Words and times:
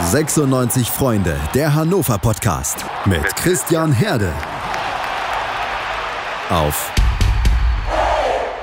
96 0.00 0.90
Freunde, 0.90 1.40
der 1.54 1.72
Hannover 1.72 2.18
Podcast 2.18 2.84
mit 3.06 3.24
Christian 3.36 3.92
Herde. 3.92 4.34
Auf 6.50 6.92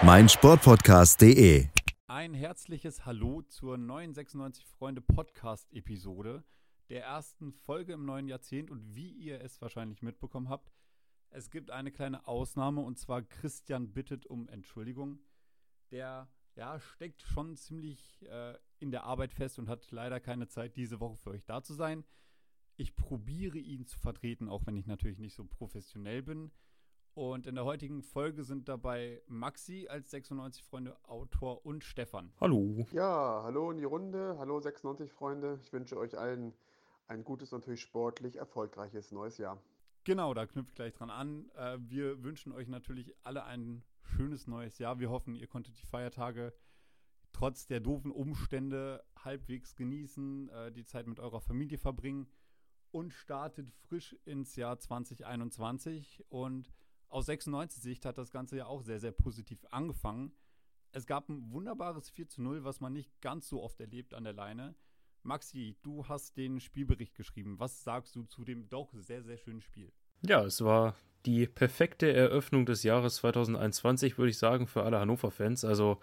meinsportpodcast.de. 0.04 1.68
Ein 2.08 2.34
herzliches 2.34 3.06
Hallo 3.06 3.44
zur 3.44 3.78
neuen 3.78 4.14
96 4.14 4.66
Freunde 4.66 5.00
Podcast 5.00 5.72
Episode, 5.72 6.44
der 6.90 7.06
ersten 7.06 7.54
Folge 7.54 7.94
im 7.94 8.06
neuen 8.06 8.28
Jahrzehnt 8.28 8.70
und 8.70 8.94
wie 8.94 9.12
ihr 9.12 9.40
es 9.40 9.62
wahrscheinlich 9.62 10.02
mitbekommen 10.02 10.50
habt, 10.50 10.70
es 11.30 11.50
gibt 11.50 11.72
eine 11.72 11.92
kleine 11.92 12.28
Ausnahme 12.28 12.82
und 12.82 13.00
zwar 13.00 13.22
Christian 13.22 13.94
bittet 13.94 14.26
um 14.26 14.50
Entschuldigung. 14.50 15.20
Der 15.92 16.28
ja, 16.56 16.80
steckt 16.80 17.22
schon 17.22 17.56
ziemlich 17.56 18.26
äh, 18.30 18.56
in 18.80 18.92
der 18.92 19.04
Arbeit 19.04 19.34
fest 19.34 19.60
und 19.60 19.70
hat 19.70 19.90
leider 19.92 20.20
keine 20.20 20.48
Zeit, 20.48 20.76
diese 20.76 21.00
Woche 21.00 21.18
für 21.18 21.32
euch 21.32 21.46
da 21.46 21.64
zu 21.64 21.74
sein. 21.74 22.04
Ich 22.78 22.96
probiere 22.96 23.58
ihn 23.58 23.86
zu 23.86 24.00
vertreten, 24.00 24.50
auch 24.50 24.66
wenn 24.66 24.76
ich 24.76 24.88
natürlich 24.88 25.20
nicht 25.20 25.36
so 25.36 25.46
professionell 25.46 26.24
bin. 26.24 26.52
Und 27.14 27.46
in 27.46 27.56
der 27.56 27.66
heutigen 27.66 28.02
Folge 28.04 28.44
sind 28.44 28.70
dabei 28.70 29.22
Maxi 29.28 29.88
als 29.90 30.12
96 30.12 30.64
Freunde 30.64 30.98
Autor 31.04 31.66
und 31.66 31.84
Stefan. 31.84 32.32
Hallo. 32.40 32.88
Ja, 32.94 33.42
hallo 33.44 33.70
in 33.72 33.78
die 33.78 33.84
Runde. 33.84 34.38
Hallo 34.40 34.60
96 34.62 35.12
Freunde. 35.12 35.60
Ich 35.62 35.74
wünsche 35.74 35.98
euch 35.98 36.18
allen 36.18 36.54
ein 37.08 37.26
gutes, 37.26 37.52
natürlich 37.52 37.82
sportlich 37.82 38.38
erfolgreiches 38.38 39.12
neues 39.12 39.38
Jahr. 39.38 39.62
Genau, 40.06 40.34
da 40.34 40.48
knüpft 40.48 40.76
gleich 40.76 40.94
dran 40.94 41.10
an. 41.10 41.52
Äh, 41.56 41.78
wir 41.82 42.24
wünschen 42.24 42.54
euch 42.54 42.70
natürlich 42.70 43.14
alle 43.24 43.44
ein 43.44 43.84
schönes 44.12 44.48
neues 44.48 44.78
Jahr. 44.78 45.00
Wir 45.00 45.10
hoffen, 45.10 45.36
ihr 45.36 45.48
konntet 45.48 45.80
die 45.80 45.86
Feiertage 45.86 46.54
trotz 47.34 47.66
der 47.66 47.80
doofen 47.80 48.12
Umstände 48.12 49.04
halbwegs 49.18 49.76
genießen, 49.76 50.50
äh, 50.50 50.72
die 50.72 50.86
Zeit 50.86 51.08
mit 51.08 51.20
eurer 51.20 51.42
Familie 51.42 51.78
verbringen 51.78 52.28
und 52.92 53.14
startet 53.14 53.72
frisch 53.88 54.16
ins 54.26 54.56
Jahr 54.56 54.80
2021. 54.80 56.24
Und 56.30 56.72
aus 57.08 57.26
96 57.26 57.82
Sicht 57.82 58.06
hat 58.06 58.18
das 58.18 58.32
Ganze 58.32 58.58
ja 58.58 58.66
auch 58.66 58.82
sehr, 58.82 59.00
sehr 59.00 59.12
positiv 59.12 59.66
angefangen. 59.72 60.34
Es 60.92 61.06
gab 61.06 61.30
ein 61.30 61.52
wunderbares 61.52 62.10
4 62.10 62.28
zu 62.28 62.42
0, 62.42 62.64
was 62.64 62.82
man 62.82 62.94
nicht 62.94 63.22
ganz 63.22 63.48
so 63.48 63.64
oft 63.64 63.80
erlebt 63.80 64.14
an 64.14 64.24
der 64.24 64.34
Leine. 64.34 64.76
Maxi, 65.24 65.78
du 65.84 66.08
hast 66.08 66.36
den 66.36 66.60
Spielbericht 66.60 67.16
geschrieben. 67.16 67.60
Was 67.60 67.84
sagst 67.84 68.16
du 68.16 68.24
zu 68.24 68.44
dem 68.44 68.68
doch 68.70 68.94
sehr, 68.94 69.24
sehr 69.24 69.38
schönen 69.38 69.62
Spiel? 69.62 69.92
Ja, 70.24 70.44
es 70.44 70.62
war 70.62 70.96
die 71.26 71.48
perfekte 71.48 72.12
Eröffnung 72.12 72.66
des 72.66 72.84
Jahres 72.84 73.16
2021, 73.16 74.18
würde 74.18 74.30
ich 74.30 74.38
sagen, 74.38 74.68
für 74.68 74.84
alle 74.84 75.00
Hannover-Fans. 75.00 75.66
Also, 75.66 76.00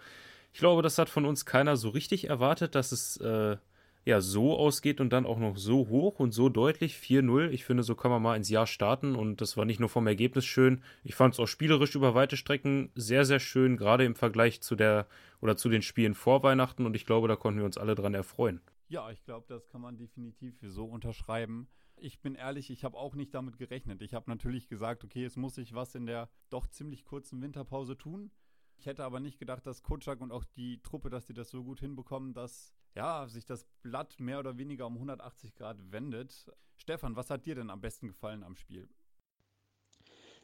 ich 0.53 0.59
glaube, 0.59 0.81
das 0.81 0.97
hat 0.97 1.09
von 1.09 1.25
uns 1.25 1.45
keiner 1.45 1.77
so 1.77 1.89
richtig 1.89 2.29
erwartet, 2.29 2.75
dass 2.75 2.91
es 2.91 3.17
äh, 3.17 3.57
ja 4.05 4.21
so 4.21 4.57
ausgeht 4.57 4.99
und 5.01 5.11
dann 5.11 5.25
auch 5.25 5.37
noch 5.37 5.57
so 5.57 5.87
hoch 5.87 6.19
und 6.19 6.31
so 6.31 6.49
deutlich 6.49 6.95
4-0. 6.95 7.49
Ich 7.49 7.65
finde, 7.65 7.83
so 7.83 7.95
kann 7.95 8.11
man 8.11 8.21
mal 8.21 8.35
ins 8.35 8.49
Jahr 8.49 8.67
starten 8.67 9.15
und 9.15 9.41
das 9.41 9.57
war 9.57 9.65
nicht 9.65 9.79
nur 9.79 9.89
vom 9.89 10.07
Ergebnis 10.07 10.45
schön. 10.45 10.83
Ich 11.03 11.15
fand 11.15 11.33
es 11.33 11.39
auch 11.39 11.47
spielerisch 11.47 11.95
über 11.95 12.15
weite 12.15 12.37
Strecken 12.37 12.91
sehr, 12.95 13.25
sehr 13.25 13.39
schön, 13.39 13.77
gerade 13.77 14.05
im 14.05 14.15
Vergleich 14.15 14.61
zu 14.61 14.75
der 14.75 15.07
oder 15.41 15.55
zu 15.55 15.69
den 15.69 15.81
Spielen 15.81 16.15
vor 16.15 16.43
Weihnachten 16.43 16.85
und 16.85 16.95
ich 16.95 17.05
glaube, 17.05 17.27
da 17.27 17.35
konnten 17.35 17.59
wir 17.59 17.65
uns 17.65 17.77
alle 17.77 17.95
dran 17.95 18.13
erfreuen. 18.13 18.61
Ja, 18.89 19.11
ich 19.11 19.23
glaube, 19.23 19.45
das 19.47 19.67
kann 19.69 19.81
man 19.81 19.97
definitiv 19.97 20.55
so 20.63 20.85
unterschreiben. 20.85 21.67
Ich 22.01 22.21
bin 22.21 22.35
ehrlich, 22.35 22.69
ich 22.69 22.83
habe 22.83 22.97
auch 22.97 23.15
nicht 23.15 23.33
damit 23.33 23.57
gerechnet. 23.57 24.01
Ich 24.01 24.13
habe 24.13 24.29
natürlich 24.29 24.67
gesagt, 24.67 25.03
okay, 25.03 25.25
es 25.25 25.35
muss 25.35 25.55
sich 25.55 25.73
was 25.73 25.95
in 25.95 26.05
der 26.05 26.29
doch 26.49 26.67
ziemlich 26.67 27.03
kurzen 27.03 27.41
Winterpause 27.41 27.97
tun. 27.97 28.31
Ich 28.77 28.85
hätte 28.85 29.03
aber 29.03 29.19
nicht 29.19 29.39
gedacht, 29.39 29.65
dass 29.65 29.83
Kutschak 29.83 30.21
und 30.21 30.31
auch 30.31 30.45
die 30.45 30.81
Truppe, 30.81 31.09
dass 31.09 31.25
die 31.25 31.33
das 31.33 31.49
so 31.49 31.63
gut 31.63 31.81
hinbekommen, 31.81 32.33
dass 32.33 32.73
ja, 32.95 33.27
sich 33.27 33.45
das 33.45 33.65
Blatt 33.83 34.19
mehr 34.19 34.39
oder 34.39 34.57
weniger 34.57 34.87
um 34.87 34.93
180 34.93 35.55
Grad 35.55 35.91
wendet. 35.91 36.45
Stefan, 36.77 37.15
was 37.15 37.29
hat 37.29 37.45
dir 37.45 37.55
denn 37.55 37.69
am 37.69 37.81
besten 37.81 38.07
gefallen 38.07 38.43
am 38.43 38.55
Spiel? 38.55 38.87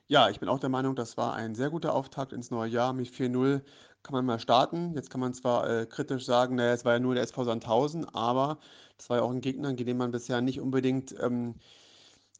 Ja, 0.07 0.29
ich 0.29 0.39
bin 0.39 0.49
auch 0.49 0.59
der 0.59 0.69
Meinung, 0.69 0.95
das 0.95 1.17
war 1.17 1.33
ein 1.33 1.55
sehr 1.55 1.71
guter 1.71 1.93
Auftakt 1.93 2.31
ins 2.31 2.51
neue 2.51 2.69
Jahr. 2.69 2.93
Mit 2.93 3.07
4-0 3.07 3.63
kann 4.03 4.13
man 4.13 4.25
mal 4.25 4.39
starten. 4.39 4.93
Jetzt 4.93 5.09
kann 5.09 5.19
man 5.19 5.33
zwar 5.33 5.67
äh, 5.67 5.85
kritisch 5.87 6.25
sagen, 6.25 6.55
naja, 6.55 6.73
es 6.73 6.85
war 6.85 6.93
ja 6.93 6.99
nur 6.99 7.15
der 7.15 7.23
SV 7.23 7.45
Sandhausen, 7.45 8.05
aber 8.05 8.59
das 8.97 9.09
war 9.09 9.17
ja 9.17 9.23
auch 9.23 9.31
ein 9.31 9.41
Gegner, 9.41 9.73
gegen 9.73 9.87
den 9.87 9.97
man 9.97 10.11
bisher 10.11 10.41
nicht 10.41 10.59
unbedingt 10.59 11.15
ähm, 11.19 11.55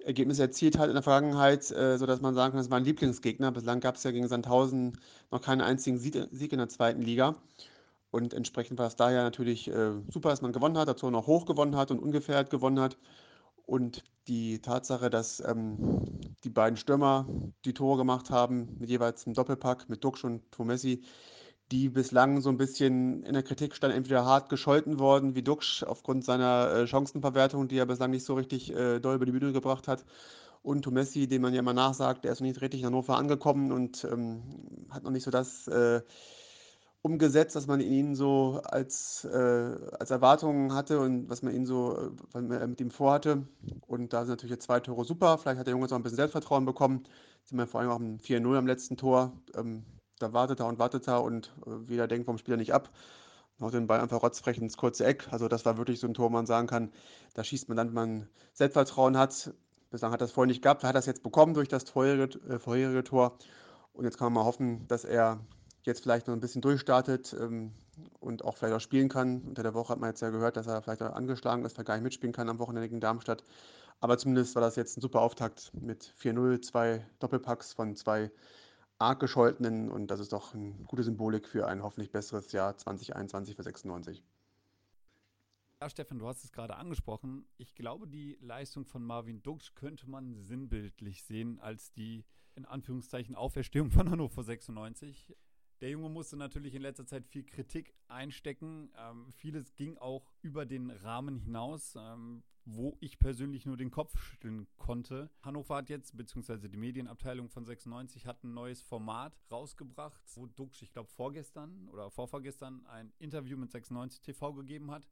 Ergebnisse 0.04 0.44
erzielt 0.44 0.78
hat 0.78 0.88
in 0.88 0.94
der 0.94 1.04
Vergangenheit, 1.04 1.72
äh, 1.72 1.98
sodass 1.98 2.22
man 2.22 2.36
sagen 2.36 2.52
kann, 2.52 2.60
das 2.60 2.70
war 2.70 2.78
ein 2.78 2.86
Lieblingsgegner. 2.86 3.52
Bislang 3.52 3.80
gab 3.80 3.96
es 3.96 4.04
ja 4.04 4.12
gegen 4.12 4.28
Sandhausen 4.28 4.98
noch 5.32 5.42
keinen 5.42 5.62
einzigen 5.62 5.98
Sieg, 5.98 6.52
in 6.52 6.58
der 6.58 6.70
zweiten 6.70 7.02
Liga. 7.02 7.36
Und 8.12 8.34
entsprechend 8.34 8.80
war 8.80 8.88
es 8.88 8.96
daher 8.96 9.24
natürlich 9.24 9.68
äh, 9.68 9.92
super, 10.10 10.30
dass 10.30 10.42
man 10.42 10.54
gewonnen 10.54 10.78
hat, 10.78 10.88
dazu 10.88 11.10
noch 11.10 11.28
hoch 11.28 11.46
gewonnen 11.46 11.76
hat 11.76 11.92
und 11.92 12.00
ungefährdet 12.00 12.50
gewonnen 12.50 12.80
hat. 12.80 12.98
Und 13.66 14.04
die 14.28 14.60
Tatsache, 14.60 15.10
dass 15.10 15.40
ähm, 15.40 16.06
die 16.44 16.50
beiden 16.50 16.78
Stürmer 16.78 17.28
die 17.66 17.74
Tore 17.74 17.98
gemacht 17.98 18.30
haben, 18.30 18.78
mit 18.80 18.90
jeweils 18.90 19.26
einem 19.26 19.34
Doppelpack, 19.34 19.90
mit 19.90 20.04
Duxch 20.04 20.24
und 20.24 20.52
Tomessi, 20.52 21.04
die 21.72 21.90
bislang 21.90 22.42
so 22.42 22.50
ein 22.50 22.58
bisschen 22.58 23.24
in 23.24 23.34
der 23.34 23.44
Kritik 23.44 23.76
standen, 23.76 23.98
entweder 23.98 24.26
hart 24.26 24.50
gescholten 24.50 25.00
worden, 25.00 25.36
wie 25.36 25.42
Duxch 25.42 25.84
aufgrund 25.84 26.24
seiner 26.24 26.72
äh, 26.72 26.88
Chancenverwertung, 26.88 27.68
die 27.68 27.78
er 27.78 27.86
bislang 27.88 28.12
nicht 28.12 28.26
so 28.26 28.36
richtig 28.36 28.72
äh, 28.74 29.00
doll 29.00 29.16
über 29.16 29.26
die 29.26 29.32
Bühne 29.32 29.52
gebracht 29.52 29.88
hat. 29.88 30.06
Und 30.62 30.84
Tomessi, 30.84 31.28
dem 31.28 31.42
man 31.44 31.54
ja 31.54 31.60
immer 31.60 31.74
nachsagt, 31.74 32.24
der 32.24 32.32
ist 32.32 32.40
noch 32.40 32.48
nicht 32.48 32.62
richtig 32.62 32.82
in 32.82 32.88
Hannover 32.88 33.18
angekommen 33.18 33.72
und 33.72 34.04
ähm, 34.12 34.42
hat 34.90 35.04
noch 35.04 35.12
nicht 35.12 35.24
so 35.24 35.32
das 35.32 35.68
äh, 35.68 36.02
umgesetzt, 37.06 37.56
was 37.56 37.68
man 37.68 37.82
ihn 37.82 38.16
so 38.16 38.62
als, 38.64 39.26
äh, 39.26 39.76
als 40.00 40.10
Erwartungen 40.10 40.74
hatte 40.74 41.00
und 41.00 41.30
was 41.30 41.44
man 41.44 41.54
ihn 41.54 41.68
so 41.68 42.12
äh, 42.34 42.42
mit 42.42 42.82
ihm 42.82 42.90
vorhatte. 42.90 43.48
Und 43.86 44.12
da 44.12 44.22
sind 44.22 44.32
natürlich 44.32 44.54
jetzt 44.54 44.66
zwei 44.66 44.80
Tore 44.80 45.06
super. 45.06 45.38
Vielleicht 45.38 45.60
hat 45.60 45.68
der 45.68 45.74
Junge 45.74 45.86
jetzt 45.86 45.94
auch 45.94 45.98
ein 45.98 46.04
bisschen 46.04 46.16
Selbstvertrauen 46.16 46.66
bekommen. 46.66 47.04
Sieht 47.44 47.58
man 47.58 47.68
vor 47.68 47.82
allem 47.82 47.92
auch 47.92 48.00
ein 48.00 48.20
4-0 48.20 48.58
am 48.58 48.66
letzten 48.66 48.98
Tor. 48.98 49.34
Ähm, 49.56 49.84
da 50.20 50.34
wartet 50.34 50.60
er 50.60 50.68
und 50.68 50.80
wartet 50.80 51.08
er 51.08 51.24
und 51.24 51.54
äh, 51.66 51.72
jeder 51.88 52.08
denkt 52.08 52.26
vom 52.26 52.38
Spieler 52.38 52.58
nicht 52.58 52.74
ab. 52.74 52.90
Haut 53.60 53.74
den 53.74 53.88
Ball 53.88 54.02
einfach 54.02 54.22
rotzfrech 54.22 54.58
ins 54.58 54.76
kurze 54.76 55.06
Eck. 55.06 55.28
Also 55.32 55.48
das 55.48 55.66
war 55.66 55.78
wirklich 55.78 56.00
so 56.00 56.08
ein 56.08 56.14
Tor, 56.14 56.26
wo 56.26 56.30
man 56.30 56.46
sagen 56.46 56.68
kann, 56.68 56.92
da 57.36 57.44
schießt 57.44 57.70
man 57.70 57.78
dann, 57.78 57.88
wenn 57.88 57.94
man 57.94 58.30
Selbstvertrauen 58.54 59.18
hat. 59.18 59.54
Bislang 59.92 60.12
hat 60.12 60.20
er 60.20 60.26
das 60.26 60.32
vorher 60.32 60.48
nicht 60.48 60.62
gehabt, 60.62 60.84
hat 60.84 60.96
das 60.96 61.06
jetzt 61.06 61.24
bekommen 61.24 61.54
durch 61.54 61.70
das 61.70 61.90
vorherige, 61.90 62.38
äh, 62.50 62.60
vorherige 62.60 63.04
Tor. 63.04 63.38
Und 63.94 64.04
jetzt 64.04 64.18
kann 64.18 64.26
man 64.26 64.34
mal 64.34 64.46
hoffen, 64.46 64.88
dass 64.90 65.06
er 65.06 65.40
jetzt 65.84 66.02
vielleicht 66.02 66.28
noch 66.28 66.34
ein 66.34 66.42
bisschen 66.42 66.62
durchstartet 66.62 67.36
ähm, 67.40 67.72
und 68.20 68.44
auch 68.44 68.58
vielleicht 68.58 68.76
auch 68.76 68.82
spielen 68.82 69.08
kann. 69.08 69.42
Unter 69.42 69.64
der 69.64 69.74
Woche 69.74 69.90
hat 69.90 70.00
man 70.00 70.10
jetzt 70.10 70.22
ja 70.22 70.32
gehört, 70.32 70.58
dass 70.58 70.68
er 70.68 70.82
vielleicht 70.82 71.02
auch 71.02 71.14
angeschlagen 71.14 71.64
ist, 71.64 71.74
vielleicht 71.74 71.88
gar 71.88 71.96
nicht 71.96 72.04
mitspielen 72.04 72.34
kann 72.34 72.50
am 72.50 72.60
Wochenende 72.60 72.90
gegen 72.90 73.00
Darmstadt. 73.00 73.46
Aber 74.02 74.18
zumindest 74.18 74.56
war 74.56 74.62
das 74.62 74.76
jetzt 74.76 74.98
ein 74.98 75.02
super 75.02 75.22
Auftakt 75.22 75.72
mit 75.74 76.14
4-0, 76.22 76.62
zwei 76.62 77.06
Doppelpacks 77.20 77.74
von 77.74 77.96
zwei 77.96 78.32
arg 78.98 79.20
gescholtenen 79.20 79.92
und 79.92 80.08
das 80.08 80.20
ist 80.20 80.34
doch 80.34 80.54
eine 80.54 80.72
gute 80.86 81.04
Symbolik 81.04 81.48
für 81.48 81.68
ein 81.68 81.84
hoffentlich 81.84 82.12
besseres 82.12 82.52
Jahr 82.52 82.78
2021 82.78 83.56
für 83.56 83.64
96. 83.64 84.24
Ja, 85.82 85.90
Stefan, 85.90 86.20
du 86.20 86.28
hast 86.28 86.44
es 86.44 86.52
gerade 86.52 86.78
angesprochen. 86.78 87.46
Ich 87.58 87.76
glaube, 87.76 88.08
die 88.08 88.38
Leistung 88.40 88.86
von 88.86 89.04
Marvin 89.04 89.44
Dux 89.44 89.76
könnte 89.76 90.10
man 90.10 90.36
sinnbildlich 90.36 91.24
sehen 91.24 91.60
als 91.60 91.92
die 91.92 92.24
in 92.56 92.66
Anführungszeichen 92.66 93.36
Auferstehung 93.36 93.92
von 93.92 94.10
Hannover 94.10 94.44
96. 94.44 95.36
Der 95.82 95.90
Junge 95.90 96.10
musste 96.10 96.38
natürlich 96.38 96.74
in 96.74 96.82
letzter 96.82 97.06
Zeit 97.06 97.28
viel 97.28 97.44
Kritik 97.44 97.94
einstecken. 98.08 98.92
Ähm, 98.98 99.32
vieles 99.34 99.76
ging 99.76 99.98
auch 99.98 100.32
über 100.42 100.66
den 100.66 100.90
Rahmen 100.90 101.38
hinaus, 101.38 101.96
ähm, 101.98 102.44
wo 102.64 102.98
ich 103.00 103.20
persönlich 103.20 103.66
nur 103.66 103.76
den 103.76 103.92
Kopf 103.92 104.18
schütteln 104.18 104.68
konnte. 104.78 105.30
Hannover 105.42 105.76
hat 105.76 105.90
jetzt, 105.90 106.16
beziehungsweise 106.16 106.70
die 106.70 106.78
Medienabteilung 106.78 107.50
von 107.50 107.66
96 107.66 108.26
hat 108.26 108.44
ein 108.44 108.54
neues 108.54 108.82
Format 108.82 109.38
rausgebracht, 109.52 110.22
wo 110.34 110.48
Dux, 110.48 110.82
ich 110.82 110.92
glaube 110.92 111.10
vorgestern 111.10 111.88
oder 111.90 112.10
vorvorgestern, 112.10 112.86
ein 112.88 113.14
Interview 113.20 113.58
mit 113.58 113.72
96 113.72 114.22
TV 114.22 114.54
gegeben 114.54 114.92
hat, 114.92 115.08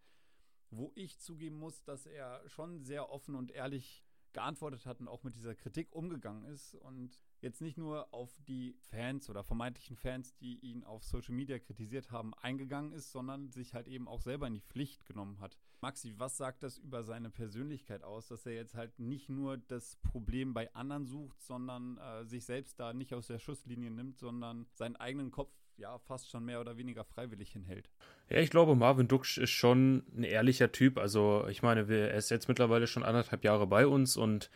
wo 0.72 0.91
ich 0.95 1.19
zugeben 1.19 1.59
muss, 1.59 1.84
dass 1.84 2.06
er 2.06 2.42
schon 2.48 2.83
sehr 2.83 3.12
offen 3.12 3.36
und 3.36 3.51
ehrlich 3.51 4.04
geantwortet 4.31 4.86
hat 4.86 5.00
und 5.00 5.07
auch 5.07 5.24
mit 5.24 5.36
dieser 5.36 5.54
Kritik 5.54 5.94
umgegangen 5.94 6.45
ist 6.45 6.74
und 6.75 7.19
jetzt 7.44 7.62
nicht 7.62 7.78
nur 7.78 8.12
auf 8.13 8.36
die 8.48 8.75
Fans 8.90 9.30
oder 9.30 9.44
vermeintlichen 9.44 9.98
Fans, 9.98 10.36
die 10.38 10.57
ihn 10.60 10.84
auf 10.84 11.04
Social 11.04 11.36
Media 11.36 11.60
kritisiert 11.60 12.10
haben, 12.10 12.34
eingegangen 12.36 12.94
ist, 12.94 13.12
sondern 13.12 13.51
sich 13.51 13.74
halt 13.74 13.88
eben 13.88 14.07
auch 14.07 14.22
selber 14.22 14.48
in 14.48 14.54
die 14.54 14.62
Pflicht 14.62 15.06
genommen 15.06 15.40
hat. 15.40 15.57
Maxi, 15.81 16.13
was 16.18 16.38
sagt 16.38 16.63
das 16.63 16.78
über 16.78 17.04
seine 17.04 17.30
Persönlichkeit 17.30 18.04
aus, 18.04 18.30
dass 18.30 18.45
er 18.45 18.54
jetzt 18.54 18.75
halt 18.75 18.98
nicht 18.98 19.30
nur 19.30 19.57
das 19.57 19.98
Problem 19.98 20.54
bei 20.54 20.74
anderen 20.74 21.06
sucht, 21.06 21.42
sondern 21.42 21.98
äh, 21.98 22.25
sich 22.25 22.45
selbst 22.45 22.80
da 22.80 22.94
nicht 22.94 23.13
aus 23.13 23.28
der 23.28 23.40
Schusslinie 23.40 23.92
nimmt, 23.92 24.18
sondern 24.18 24.66
seinen 24.74 24.95
eigenen 24.95 25.30
Kopf 25.30 25.51
ja 25.75 25.98
fast 26.00 26.30
schon 26.30 26.45
mehr 26.45 26.62
oder 26.62 26.78
weniger 26.78 27.04
freiwillig 27.04 27.51
hinhält. 27.51 27.90
Ja, 28.30 28.38
ich 28.40 28.50
glaube, 28.50 28.75
Marvin 28.75 29.07
Duksch 29.10 29.38
ist 29.38 29.50
schon 29.50 30.06
ein 30.16 30.24
ehrlicher 30.24 30.72
Typ. 30.72 30.98
Also, 30.98 31.45
ich 31.50 31.62
meine, 31.62 31.81
er 31.81 32.13
ist 32.13 32.30
jetzt 32.30 32.48
mittlerweile 32.48 32.88
schon 32.88 33.04
anderthalb 33.04 33.44
Jahre 33.44 33.68
bei 33.68 33.86
uns 33.86 34.16
und 34.16 34.50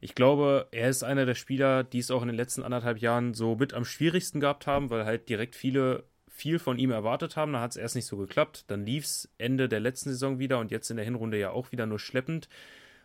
ich 0.00 0.14
glaube, 0.14 0.68
er 0.70 0.88
ist 0.88 1.02
einer 1.02 1.26
der 1.26 1.34
Spieler, 1.34 1.82
die 1.84 1.98
es 1.98 2.10
auch 2.10 2.22
in 2.22 2.28
den 2.28 2.36
letzten 2.36 2.62
anderthalb 2.62 2.98
Jahren 2.98 3.34
so 3.34 3.56
mit 3.56 3.74
am 3.74 3.84
schwierigsten 3.84 4.40
gehabt 4.40 4.66
haben, 4.66 4.90
weil 4.90 5.04
halt 5.04 5.28
direkt 5.28 5.56
viele 5.56 6.04
viel 6.28 6.60
von 6.60 6.78
ihm 6.78 6.92
erwartet 6.92 7.36
haben. 7.36 7.52
Da 7.52 7.60
hat 7.60 7.72
es 7.72 7.76
erst 7.76 7.96
nicht 7.96 8.06
so 8.06 8.16
geklappt. 8.16 8.64
Dann 8.68 8.86
lief 8.86 9.04
es 9.04 9.28
Ende 9.38 9.68
der 9.68 9.80
letzten 9.80 10.10
Saison 10.10 10.38
wieder 10.38 10.60
und 10.60 10.70
jetzt 10.70 10.88
in 10.88 10.96
der 10.96 11.04
Hinrunde 11.04 11.36
ja 11.36 11.50
auch 11.50 11.72
wieder 11.72 11.84
nur 11.84 11.98
schleppend. 11.98 12.48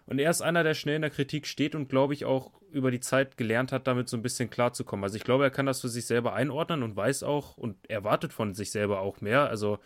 Und 0.06 0.19
er 0.19 0.30
ist 0.30 0.42
einer, 0.42 0.63
der 0.63 0.75
schnell 0.75 0.98
in 0.98 1.01
der 1.01 1.10
Kritik 1.10 1.48
steht 1.48 1.75
und, 1.75 1.88
glaube 1.88 2.13
ich, 2.13 2.25
auch 2.25 2.51
über 2.72 2.92
die 2.92 3.00
Zeit 3.00 3.38
gelernt 3.38 3.72
hat, 3.72 3.88
damit 3.88 4.10
so 4.10 4.18
ein 4.18 4.22
bisschen 4.22 4.50
klarzukommen. 4.50 5.04
Also 5.04 5.16
ich 5.16 5.24
glaube, 5.24 5.46
er 5.46 5.50
kann 5.50 5.66
das 5.66 5.81
für 5.81 5.89
sich 5.89 6.06
selber 6.06 6.34
einordnen 6.34 6.84
und 6.84 6.96
weiß 6.96 7.24
auch 7.24 7.57
und 7.57 7.89
erwartet 7.89 8.34
von 8.34 8.54
sich 8.54 8.72
selber 8.72 9.00
auch 9.00 9.22
mehr. 9.22 9.50
Also 9.50 9.80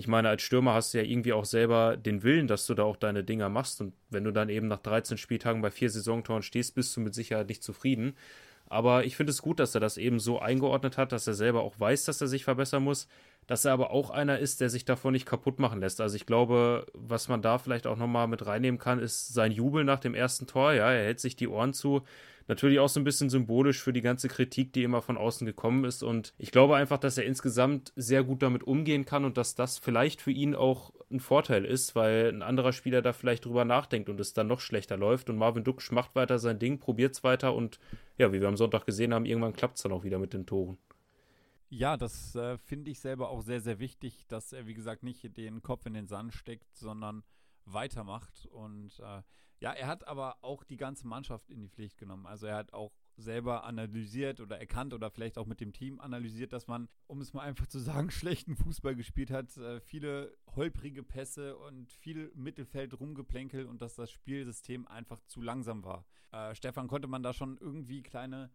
ich 0.00 0.08
meine, 0.08 0.30
als 0.30 0.40
Stürmer 0.40 0.72
hast 0.72 0.94
du 0.94 0.98
ja 0.98 1.04
irgendwie 1.04 1.34
auch 1.34 1.44
selber 1.44 1.98
den 1.98 2.22
Willen, 2.22 2.46
dass 2.46 2.66
du 2.66 2.72
da 2.72 2.84
auch 2.84 2.96
deine 2.96 3.22
Dinger 3.22 3.50
machst. 3.50 3.82
Und 3.82 3.92
wenn 4.08 4.24
du 4.24 4.32
dann 4.32 4.48
eben 4.48 4.66
nach 4.66 4.78
13 4.78 5.18
Spieltagen 5.18 5.60
bei 5.60 5.70
vier 5.70 5.90
Saisontoren 5.90 6.42
stehst, 6.42 6.74
bist 6.74 6.96
du 6.96 7.02
mit 7.02 7.14
Sicherheit 7.14 7.50
nicht 7.50 7.62
zufrieden. 7.62 8.16
Aber 8.66 9.04
ich 9.04 9.14
finde 9.14 9.32
es 9.32 9.42
gut, 9.42 9.60
dass 9.60 9.74
er 9.74 9.80
das 9.82 9.98
eben 9.98 10.18
so 10.18 10.38
eingeordnet 10.38 10.96
hat, 10.96 11.12
dass 11.12 11.26
er 11.26 11.34
selber 11.34 11.60
auch 11.60 11.78
weiß, 11.78 12.06
dass 12.06 12.22
er 12.22 12.28
sich 12.28 12.44
verbessern 12.44 12.82
muss, 12.82 13.08
dass 13.46 13.66
er 13.66 13.74
aber 13.74 13.90
auch 13.90 14.08
einer 14.08 14.38
ist, 14.38 14.62
der 14.62 14.70
sich 14.70 14.86
davon 14.86 15.12
nicht 15.12 15.26
kaputt 15.26 15.58
machen 15.58 15.80
lässt. 15.80 16.00
Also 16.00 16.16
ich 16.16 16.24
glaube, 16.24 16.86
was 16.94 17.28
man 17.28 17.42
da 17.42 17.58
vielleicht 17.58 17.86
auch 17.86 17.98
nochmal 17.98 18.26
mit 18.26 18.46
reinnehmen 18.46 18.80
kann, 18.80 19.00
ist 19.00 19.34
sein 19.34 19.52
Jubel 19.52 19.84
nach 19.84 20.00
dem 20.00 20.14
ersten 20.14 20.46
Tor. 20.46 20.72
Ja, 20.72 20.90
er 20.90 21.04
hält 21.04 21.20
sich 21.20 21.36
die 21.36 21.48
Ohren 21.48 21.74
zu. 21.74 22.02
Natürlich 22.50 22.80
auch 22.80 22.88
so 22.88 22.98
ein 22.98 23.04
bisschen 23.04 23.30
symbolisch 23.30 23.80
für 23.80 23.92
die 23.92 24.00
ganze 24.00 24.26
Kritik, 24.26 24.72
die 24.72 24.82
immer 24.82 25.02
von 25.02 25.16
außen 25.16 25.46
gekommen 25.46 25.84
ist. 25.84 26.02
Und 26.02 26.34
ich 26.36 26.50
glaube 26.50 26.74
einfach, 26.74 26.98
dass 26.98 27.16
er 27.16 27.24
insgesamt 27.24 27.92
sehr 27.94 28.24
gut 28.24 28.42
damit 28.42 28.64
umgehen 28.64 29.04
kann 29.04 29.24
und 29.24 29.36
dass 29.36 29.54
das 29.54 29.78
vielleicht 29.78 30.20
für 30.20 30.32
ihn 30.32 30.56
auch 30.56 30.92
ein 31.12 31.20
Vorteil 31.20 31.64
ist, 31.64 31.94
weil 31.94 32.28
ein 32.28 32.42
anderer 32.42 32.72
Spieler 32.72 33.02
da 33.02 33.12
vielleicht 33.12 33.44
drüber 33.44 33.64
nachdenkt 33.64 34.08
und 34.08 34.18
es 34.18 34.32
dann 34.32 34.48
noch 34.48 34.58
schlechter 34.58 34.96
läuft. 34.96 35.30
Und 35.30 35.36
Marvin 35.36 35.62
Duck 35.62 35.80
macht 35.92 36.16
weiter 36.16 36.40
sein 36.40 36.58
Ding, 36.58 36.80
probiert 36.80 37.14
es 37.14 37.22
weiter 37.22 37.54
und 37.54 37.78
ja, 38.18 38.32
wie 38.32 38.40
wir 38.40 38.48
am 38.48 38.56
Sonntag 38.56 38.84
gesehen 38.84 39.14
haben, 39.14 39.26
irgendwann 39.26 39.52
klappt 39.52 39.76
es 39.76 39.84
dann 39.84 39.92
auch 39.92 40.02
wieder 40.02 40.18
mit 40.18 40.32
den 40.32 40.44
Toren. 40.44 40.76
Ja, 41.68 41.96
das 41.96 42.34
äh, 42.34 42.58
finde 42.58 42.90
ich 42.90 42.98
selber 42.98 43.30
auch 43.30 43.42
sehr, 43.42 43.60
sehr 43.60 43.78
wichtig, 43.78 44.26
dass 44.26 44.52
er, 44.52 44.66
wie 44.66 44.74
gesagt, 44.74 45.04
nicht 45.04 45.36
den 45.36 45.62
Kopf 45.62 45.86
in 45.86 45.94
den 45.94 46.08
Sand 46.08 46.34
steckt, 46.34 46.76
sondern 46.76 47.22
weitermacht. 47.64 48.48
Und 48.50 48.98
äh, 48.98 49.22
ja, 49.60 49.72
er 49.72 49.86
hat 49.86 50.08
aber 50.08 50.42
auch 50.42 50.64
die 50.64 50.76
ganze 50.76 51.06
Mannschaft 51.06 51.50
in 51.50 51.60
die 51.60 51.68
Pflicht 51.68 51.98
genommen. 51.98 52.26
Also 52.26 52.46
er 52.46 52.56
hat 52.56 52.72
auch 52.72 52.92
selber 53.16 53.64
analysiert 53.64 54.40
oder 54.40 54.58
erkannt 54.58 54.94
oder 54.94 55.10
vielleicht 55.10 55.36
auch 55.36 55.46
mit 55.46 55.60
dem 55.60 55.72
Team 55.72 56.00
analysiert, 56.00 56.54
dass 56.54 56.66
man, 56.66 56.88
um 57.06 57.20
es 57.20 57.34
mal 57.34 57.42
einfach 57.42 57.66
zu 57.66 57.78
sagen, 57.78 58.10
schlechten 58.10 58.56
Fußball 58.56 58.96
gespielt 58.96 59.30
hat, 59.30 59.54
äh, 59.58 59.80
viele 59.80 60.34
holprige 60.56 61.02
Pässe 61.02 61.58
und 61.58 61.92
viel 61.92 62.32
Mittelfeld 62.34 62.98
rumgeplänkel 62.98 63.66
und 63.66 63.82
dass 63.82 63.94
das 63.94 64.10
Spielsystem 64.10 64.88
einfach 64.88 65.20
zu 65.26 65.42
langsam 65.42 65.84
war. 65.84 66.06
Äh, 66.32 66.54
Stefan, 66.54 66.88
konnte 66.88 67.08
man 67.08 67.22
da 67.22 67.34
schon 67.34 67.58
irgendwie 67.58 68.02
kleine 68.02 68.50